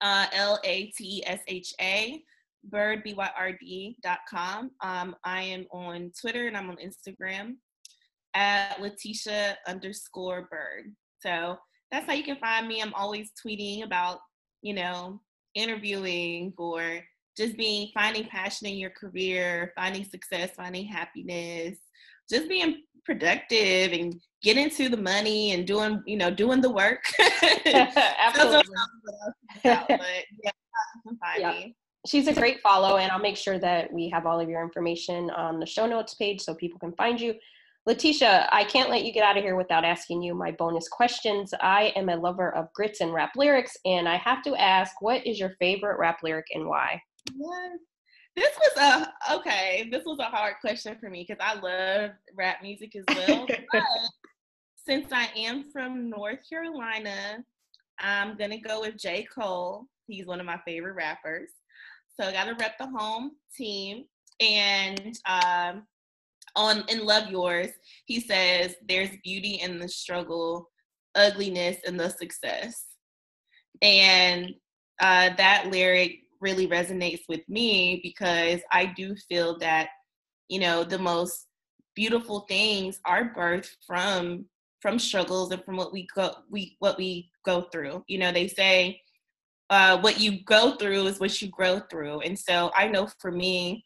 uh, 0.00 0.26
L 0.32 0.58
A 0.64 0.86
T 0.96 1.22
S 1.26 1.40
H 1.46 1.74
A, 1.80 2.22
Byrd, 2.64 3.04
B 3.04 3.14
Y 3.14 3.30
R 3.38 3.52
D.com. 3.52 4.70
Um, 4.80 5.14
I 5.24 5.42
am 5.42 5.66
on 5.70 6.10
Twitter 6.18 6.48
and 6.48 6.56
I'm 6.56 6.70
on 6.70 6.78
Instagram 6.78 7.56
at 8.36 8.76
Latesha 8.76 9.54
underscore 9.66 10.46
Byrd. 10.50 10.94
So 11.20 11.56
that's 11.90 12.06
how 12.06 12.12
you 12.12 12.22
can 12.22 12.36
find 12.36 12.68
me. 12.68 12.82
I'm 12.82 12.94
always 12.94 13.32
tweeting 13.44 13.82
about, 13.82 14.18
you 14.62 14.74
know, 14.74 15.20
interviewing 15.54 16.52
or 16.58 17.00
just 17.36 17.56
being 17.56 17.88
finding 17.94 18.26
passion 18.26 18.68
in 18.68 18.76
your 18.76 18.90
career, 18.90 19.72
finding 19.74 20.04
success, 20.04 20.50
finding 20.54 20.84
happiness, 20.86 21.78
just 22.30 22.48
being 22.48 22.82
productive 23.04 23.92
and 23.92 24.14
getting 24.42 24.64
into 24.64 24.88
the 24.90 24.96
money 24.96 25.52
and 25.52 25.66
doing, 25.66 26.02
you 26.06 26.18
know, 26.18 26.30
doing 26.30 26.60
the 26.60 26.70
work. 26.70 27.02
Absolutely. 27.66 28.74
but 29.64 30.00
yeah, 30.44 30.50
yeah. 31.38 31.64
She's 32.06 32.28
a 32.28 32.32
great 32.32 32.60
follow, 32.60 32.98
and 32.98 33.10
I'll 33.10 33.18
make 33.18 33.36
sure 33.36 33.58
that 33.58 33.92
we 33.92 34.08
have 34.10 34.26
all 34.26 34.38
of 34.38 34.48
your 34.48 34.62
information 34.62 35.28
on 35.30 35.58
the 35.58 35.66
show 35.66 35.86
notes 35.86 36.14
page 36.14 36.40
so 36.40 36.54
people 36.54 36.78
can 36.78 36.92
find 36.92 37.20
you. 37.20 37.34
Latesha, 37.88 38.48
I 38.50 38.64
can't 38.64 38.90
let 38.90 39.04
you 39.04 39.12
get 39.12 39.22
out 39.22 39.36
of 39.36 39.44
here 39.44 39.54
without 39.54 39.84
asking 39.84 40.20
you 40.20 40.34
my 40.34 40.50
bonus 40.50 40.88
questions. 40.88 41.54
I 41.60 41.92
am 41.94 42.08
a 42.08 42.16
lover 42.16 42.52
of 42.52 42.72
grits 42.72 43.00
and 43.00 43.12
rap 43.12 43.32
lyrics, 43.36 43.76
and 43.84 44.08
I 44.08 44.16
have 44.16 44.42
to 44.42 44.56
ask, 44.56 45.00
what 45.00 45.24
is 45.24 45.38
your 45.38 45.54
favorite 45.60 45.98
rap 45.98 46.18
lyric 46.24 46.46
and 46.52 46.66
why? 46.66 47.00
This 48.34 48.54
was 48.58 48.76
a 48.76 49.34
okay. 49.34 49.88
This 49.90 50.04
was 50.04 50.18
a 50.18 50.24
hard 50.24 50.56
question 50.60 50.96
for 51.00 51.08
me 51.08 51.24
because 51.26 51.40
I 51.40 51.54
love 51.60 52.10
rap 52.36 52.58
music 52.60 52.94
as 52.96 53.04
well. 53.16 53.46
but 53.72 53.82
since 54.84 55.12
I 55.12 55.28
am 55.36 55.70
from 55.72 56.10
North 56.10 56.40
Carolina, 56.48 57.44
I'm 58.00 58.36
gonna 58.36 58.60
go 58.60 58.80
with 58.80 58.98
J. 58.98 59.26
Cole. 59.32 59.86
He's 60.08 60.26
one 60.26 60.40
of 60.40 60.46
my 60.46 60.58
favorite 60.66 60.94
rappers. 60.94 61.50
So 62.18 62.26
I 62.26 62.32
gotta 62.32 62.54
rep 62.54 62.78
the 62.78 62.88
home 62.88 63.32
team. 63.56 64.04
And 64.40 65.16
um, 65.26 65.84
on 66.56 66.84
in 66.88 67.04
Love 67.04 67.28
Yourz, 67.28 67.70
he 68.06 68.20
says, 68.20 68.74
There's 68.88 69.10
beauty 69.22 69.60
in 69.62 69.78
the 69.78 69.88
struggle, 69.88 70.70
ugliness 71.14 71.76
in 71.86 71.96
the 71.96 72.08
success. 72.08 72.84
And 73.82 74.54
uh, 75.00 75.30
that 75.36 75.68
lyric 75.70 76.20
really 76.40 76.66
resonates 76.66 77.22
with 77.28 77.46
me 77.48 78.00
because 78.02 78.60
I 78.72 78.86
do 78.96 79.14
feel 79.28 79.58
that, 79.58 79.88
you 80.48 80.60
know, 80.60 80.84
the 80.84 80.98
most 80.98 81.46
beautiful 81.94 82.40
things 82.48 83.00
are 83.04 83.32
birthed 83.34 83.76
from 83.86 84.46
from 84.80 84.98
struggles 84.98 85.50
and 85.50 85.64
from 85.64 85.76
what 85.76 85.92
we 85.92 86.06
go 86.14 86.30
we 86.50 86.76
what 86.78 86.98
we 86.98 87.30
go 87.44 87.62
through. 87.72 88.04
You 88.06 88.18
know, 88.18 88.32
they 88.32 88.48
say 88.48 89.00
uh, 89.70 89.98
what 90.00 90.20
you 90.20 90.44
go 90.44 90.76
through 90.76 91.06
is 91.06 91.18
what 91.18 91.40
you 91.42 91.48
grow 91.48 91.80
through, 91.90 92.20
and 92.20 92.38
so 92.38 92.70
I 92.74 92.86
know 92.88 93.08
for 93.20 93.32
me, 93.32 93.84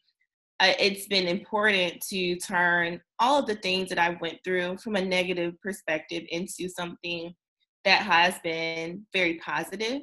uh, 0.61 0.73
it's 0.79 1.07
been 1.07 1.27
important 1.27 1.99
to 2.09 2.35
turn 2.37 3.01
all 3.19 3.39
of 3.39 3.47
the 3.47 3.55
things 3.55 3.89
that 3.89 3.97
I 3.97 4.15
went 4.21 4.37
through 4.43 4.77
from 4.77 4.95
a 4.95 5.03
negative 5.03 5.59
perspective 5.61 6.23
into 6.29 6.69
something 6.69 7.33
that 7.83 8.03
has 8.03 8.35
been 8.43 9.05
very 9.11 9.39
positive. 9.43 10.01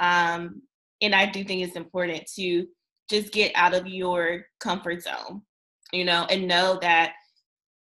Um, 0.00 0.62
and 1.02 1.14
I 1.14 1.26
do 1.26 1.44
think 1.44 1.62
it's 1.62 1.76
important 1.76 2.22
to 2.36 2.66
just 3.10 3.32
get 3.32 3.52
out 3.54 3.74
of 3.74 3.86
your 3.86 4.46
comfort 4.60 5.02
zone, 5.02 5.42
you 5.92 6.06
know, 6.06 6.26
and 6.30 6.48
know 6.48 6.78
that 6.80 7.12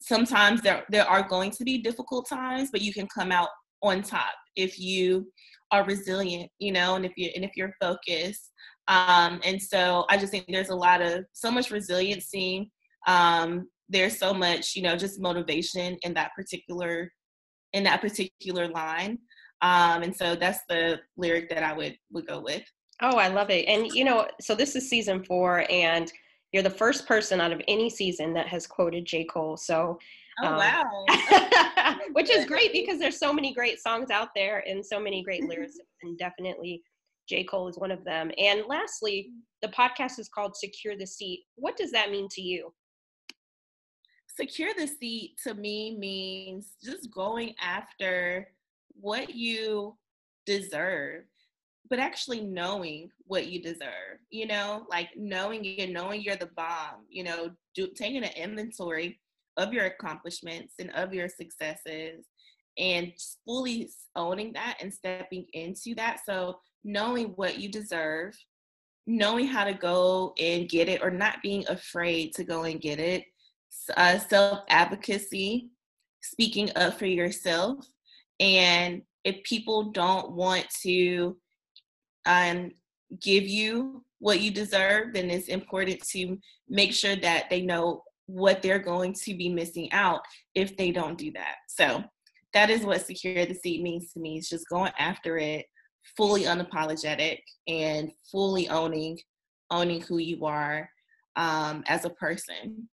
sometimes 0.02 0.62
there 0.62 0.84
there 0.90 1.06
are 1.06 1.28
going 1.28 1.52
to 1.52 1.64
be 1.64 1.78
difficult 1.78 2.28
times, 2.28 2.70
but 2.72 2.82
you 2.82 2.94
can 2.94 3.08
come 3.08 3.32
out 3.32 3.50
on 3.82 4.02
top 4.02 4.34
if 4.58 4.78
you 4.78 5.32
are 5.72 5.86
resilient, 5.86 6.52
you 6.60 6.74
know, 6.74 6.96
and 6.96 7.06
if 7.06 7.14
you 7.16 7.30
and 7.34 7.46
if 7.46 7.52
you're 7.56 7.74
focused. 7.80 8.52
Um, 8.90 9.40
and 9.46 9.62
so 9.62 10.06
I 10.10 10.18
just 10.18 10.32
think 10.32 10.46
there's 10.50 10.70
a 10.70 10.76
lot 10.76 11.02
of 11.02 11.24
so 11.32 11.50
much 11.52 11.72
resiliency. 11.72 12.72
Um, 13.08 13.70
there's 13.88 14.18
so 14.18 14.34
much, 14.34 14.76
you 14.76 14.82
know, 14.82 14.98
just 14.98 15.22
motivation 15.22 15.98
in 16.02 16.14
that 16.16 16.34
particular 16.36 17.12
in 17.74 17.84
that 17.84 18.02
particular 18.02 18.68
line. 18.68 19.20
Um, 19.62 20.02
and 20.02 20.16
so 20.16 20.36
that's 20.36 20.62
the 20.68 21.00
lyric 21.18 21.50
that 21.50 21.64
I 21.64 21.72
would 21.74 21.96
would 22.12 22.28
go 22.28 22.42
with. 22.42 22.64
Oh, 23.02 23.18
I 23.18 23.30
love 23.30 23.50
it. 23.52 23.66
And 23.68 23.88
you 23.94 24.04
know, 24.04 24.28
so 24.42 24.56
this 24.56 24.76
is 24.76 24.90
season 24.90 25.24
four, 25.24 25.66
and 25.70 26.12
you're 26.52 26.64
the 26.64 26.70
first 26.70 27.08
person 27.08 27.40
out 27.40 27.52
of 27.52 27.62
any 27.68 27.90
season 27.90 28.34
that 28.34 28.48
has 28.48 28.66
quoted 28.66 29.06
J. 29.06 29.24
Cole. 29.26 29.56
So 29.56 30.00
Oh 30.42 30.48
um, 30.48 30.58
wow. 30.58 31.06
which 32.14 32.30
is 32.30 32.46
great 32.46 32.72
because 32.72 33.00
there's 33.00 33.20
so 33.20 33.34
many 33.34 33.54
great 33.54 33.80
songs 33.80 34.10
out 34.10 34.30
there 34.36 34.64
and 34.68 34.86
so 34.86 35.00
many 35.00 35.24
great 35.24 35.44
lyrics 35.44 35.78
and 36.02 36.18
definitely 36.18 36.82
J. 37.30 37.44
Cole 37.44 37.68
is 37.68 37.78
one 37.78 37.92
of 37.92 38.04
them. 38.04 38.32
And 38.38 38.64
lastly, 38.68 39.32
the 39.62 39.68
podcast 39.70 40.20
is 40.20 40.30
called 40.30 40.56
Secure 40.56 40.98
the 40.98 41.06
Seat. 41.06 41.44
What 41.56 41.78
does 41.78 41.92
that 41.92 42.12
mean 42.12 42.28
to 42.32 42.42
you? 42.42 42.74
Secure 44.36 44.72
the 44.78 44.88
seat 44.88 45.36
to 45.46 45.54
me 45.54 45.98
means 45.98 46.74
just 46.84 47.14
going 47.14 47.54
after 47.62 48.48
what 48.94 49.36
you 49.36 49.98
deserve 50.46 51.24
but 51.90 52.00
actually 52.00 52.42
knowing 52.42 53.10
what 53.26 53.48
you 53.48 53.62
deserve, 53.62 54.20
you 54.30 54.46
know, 54.46 54.86
like 54.90 55.10
knowing 55.16 55.66
and 55.80 55.94
knowing 55.94 56.22
you're 56.22 56.36
the 56.36 56.50
bomb, 56.56 57.06
you 57.10 57.24
know, 57.24 57.50
do, 57.76 57.88
taking 57.96 58.24
an 58.24 58.32
inventory 58.36 59.20
of 59.58 59.74
your 59.74 59.86
accomplishments 59.86 60.76
and 60.80 60.92
of 60.92 61.14
your 61.14 61.28
successes 61.28 62.26
and 62.78 63.12
fully 63.46 63.90
owning 64.16 64.54
that 64.54 64.78
and 64.82 64.94
stepping 64.94 65.46
into 65.54 65.96
that. 65.96 66.20
So 66.26 66.60
knowing 66.84 67.28
what 67.36 67.60
you 67.60 67.70
deserve, 67.70 68.36
knowing 69.08 69.48
how 69.48 69.64
to 69.64 69.74
go 69.74 70.34
and 70.40 70.70
get 70.70 70.88
it 70.90 71.02
or 71.02 71.12
not 71.12 71.42
being 71.42 71.66
afraid 71.68 72.34
to 72.36 72.44
go 72.44 72.64
and 72.64 72.82
get 72.82 73.00
it, 73.00 73.24
uh, 73.98 74.18
self 74.20 74.60
advocacy, 74.70 75.70
speaking 76.22 76.70
up 76.76 76.98
for 76.98 77.06
yourself. 77.06 77.86
And 78.40 79.02
if 79.24 79.44
people 79.44 79.92
don't 79.92 80.32
want 80.32 80.68
to 80.84 81.38
and 82.26 82.72
give 83.22 83.44
you 83.44 84.04
what 84.20 84.42
you 84.42 84.52
deserve, 84.52 85.14
then 85.14 85.30
it's 85.30 85.48
important 85.48 86.02
to 86.10 86.38
make 86.68 86.94
sure 86.94 87.16
that 87.16 87.50
they 87.50 87.62
know 87.62 88.04
what 88.28 88.62
they're 88.62 88.80
going 88.80 89.14
to 89.14 89.36
be 89.36 89.50
missing 89.50 89.92
out 89.92 90.22
if 90.54 90.78
they 90.78 90.92
don't 90.92 91.18
do 91.18 91.32
that. 91.32 91.56
So 91.68 92.04
that 92.54 92.70
is 92.70 92.82
what 92.82 93.06
secure 93.06 93.46
the 93.46 93.56
seat 93.56 93.82
means 93.82 94.14
to 94.14 94.20
me. 94.20 94.38
It's 94.38 94.50
just 94.50 94.70
going 94.70 94.92
after 95.00 95.38
it, 95.38 95.66
fully 96.18 96.44
unapologetic 96.44 97.40
and 97.68 98.12
fully 98.32 98.68
owning 98.70 99.20
owning 99.72 100.02
who 100.02 100.18
you 100.18 100.46
are 100.46 100.90
um, 101.36 101.84
as 101.88 102.06
a 102.06 102.10
person. 102.10 102.90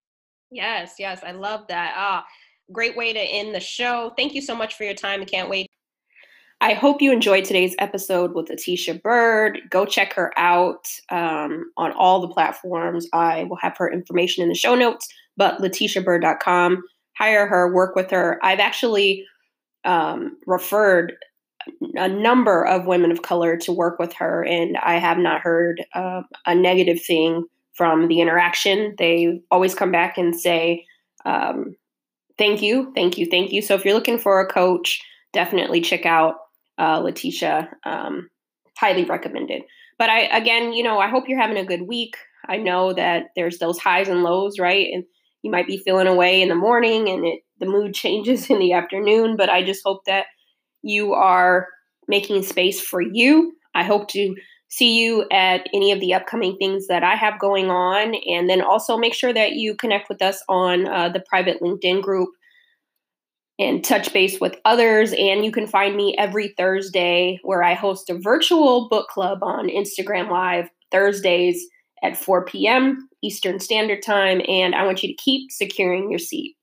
Yes, 0.50 0.94
yes, 0.98 1.22
I 1.24 1.32
love 1.32 1.66
that. 1.68 1.94
Ah, 1.96 2.24
great 2.70 2.96
way 2.96 3.12
to 3.12 3.18
end 3.18 3.54
the 3.54 3.60
show. 3.60 4.12
Thank 4.16 4.34
you 4.34 4.42
so 4.42 4.54
much 4.54 4.74
for 4.74 4.84
your 4.84 4.94
time. 4.94 5.22
I 5.22 5.24
can't 5.24 5.48
wait 5.48 5.70
I 6.60 6.72
hope 6.72 7.02
you 7.02 7.12
enjoyed 7.12 7.44
today's 7.44 7.74
episode 7.78 8.34
with 8.34 8.48
Latesha 8.48 9.00
Byrd. 9.02 9.60
Go 9.68 9.84
check 9.84 10.14
her 10.14 10.32
out 10.38 10.86
um, 11.10 11.70
on 11.76 11.92
all 11.92 12.20
the 12.20 12.28
platforms. 12.28 13.06
I 13.12 13.44
will 13.44 13.58
have 13.58 13.76
her 13.76 13.92
information 13.92 14.42
in 14.42 14.48
the 14.48 14.54
show 14.54 14.74
notes, 14.74 15.06
but 15.36 15.58
LateshaByrd.com. 15.60 16.82
Hire 17.18 17.46
her, 17.46 17.72
work 17.72 17.94
with 17.94 18.10
her. 18.10 18.38
I've 18.42 18.58
actually 18.58 19.26
um, 19.84 20.38
referred 20.46 21.14
a 21.94 22.08
number 22.08 22.64
of 22.64 22.86
women 22.86 23.10
of 23.10 23.22
color 23.22 23.56
to 23.58 23.72
work 23.72 23.98
with 23.98 24.12
her, 24.14 24.44
and 24.44 24.76
I 24.78 24.98
have 24.98 25.18
not 25.18 25.40
heard 25.40 25.84
uh, 25.94 26.22
a 26.44 26.54
negative 26.54 27.02
thing 27.02 27.44
from 27.74 28.08
the 28.08 28.20
interaction. 28.20 28.94
They 28.98 29.40
always 29.50 29.74
come 29.74 29.92
back 29.92 30.18
and 30.18 30.34
say, 30.34 30.86
um, 31.24 31.76
Thank 32.38 32.60
you, 32.60 32.92
thank 32.94 33.16
you, 33.16 33.26
thank 33.26 33.50
you. 33.50 33.62
So 33.62 33.74
if 33.74 33.84
you're 33.84 33.94
looking 33.94 34.18
for 34.18 34.40
a 34.40 34.46
coach, 34.46 35.00
definitely 35.32 35.80
check 35.80 36.04
out 36.04 36.34
uh, 36.76 37.00
Latesha. 37.00 37.68
Um, 37.84 38.28
highly 38.76 39.04
recommended. 39.04 39.62
But 39.98 40.10
I, 40.10 40.20
again, 40.36 40.72
you 40.72 40.82
know, 40.82 40.98
I 40.98 41.08
hope 41.08 41.24
you're 41.28 41.40
having 41.40 41.56
a 41.56 41.64
good 41.64 41.82
week. 41.82 42.16
I 42.48 42.58
know 42.58 42.92
that 42.92 43.28
there's 43.34 43.58
those 43.58 43.78
highs 43.78 44.08
and 44.08 44.22
lows, 44.22 44.58
right? 44.58 44.88
And 44.92 45.04
you 45.42 45.50
might 45.50 45.66
be 45.66 45.78
feeling 45.78 46.06
away 46.06 46.42
in 46.42 46.48
the 46.48 46.54
morning 46.54 47.08
and 47.08 47.26
it, 47.26 47.40
the 47.58 47.66
mood 47.66 47.94
changes 48.02 48.50
in 48.50 48.58
the 48.58 48.72
afternoon. 48.72 49.36
But 49.36 49.48
I 49.50 49.64
just 49.64 49.82
hope 49.84 50.04
that 50.06 50.26
you 50.82 51.14
are 51.14 51.68
making 52.08 52.42
space 52.42 52.80
for 52.80 53.00
you. 53.00 53.52
I 53.74 53.82
hope 53.82 54.08
to 54.08 54.34
see 54.68 55.00
you 55.00 55.26
at 55.30 55.68
any 55.72 55.92
of 55.92 56.00
the 56.00 56.14
upcoming 56.14 56.56
things 56.56 56.88
that 56.88 57.04
I 57.04 57.14
have 57.14 57.38
going 57.38 57.70
on. 57.70 58.14
And 58.26 58.48
then 58.48 58.60
also 58.60 58.96
make 58.96 59.14
sure 59.14 59.32
that 59.32 59.52
you 59.52 59.76
connect 59.76 60.08
with 60.08 60.20
us 60.22 60.42
on 60.48 60.88
uh, 60.88 61.08
the 61.08 61.22
private 61.28 61.60
LinkedIn 61.60 62.02
group 62.02 62.30
and 63.58 63.84
touch 63.84 64.12
base 64.12 64.40
with 64.40 64.56
others. 64.64 65.12
And 65.12 65.44
you 65.44 65.52
can 65.52 65.66
find 65.66 65.96
me 65.96 66.14
every 66.18 66.54
Thursday 66.56 67.38
where 67.42 67.62
I 67.62 67.74
host 67.74 68.10
a 68.10 68.18
virtual 68.18 68.88
book 68.88 69.08
club 69.08 69.38
on 69.42 69.68
Instagram 69.68 70.30
Live 70.30 70.68
Thursdays 70.90 71.64
at 72.02 72.16
4 72.16 72.44
p.m. 72.44 73.08
Eastern 73.22 73.60
Standard 73.60 74.02
Time. 74.02 74.42
And 74.46 74.74
I 74.74 74.84
want 74.84 75.02
you 75.02 75.08
to 75.08 75.22
keep 75.22 75.50
securing 75.50 76.10
your 76.10 76.18
seat. 76.18 76.55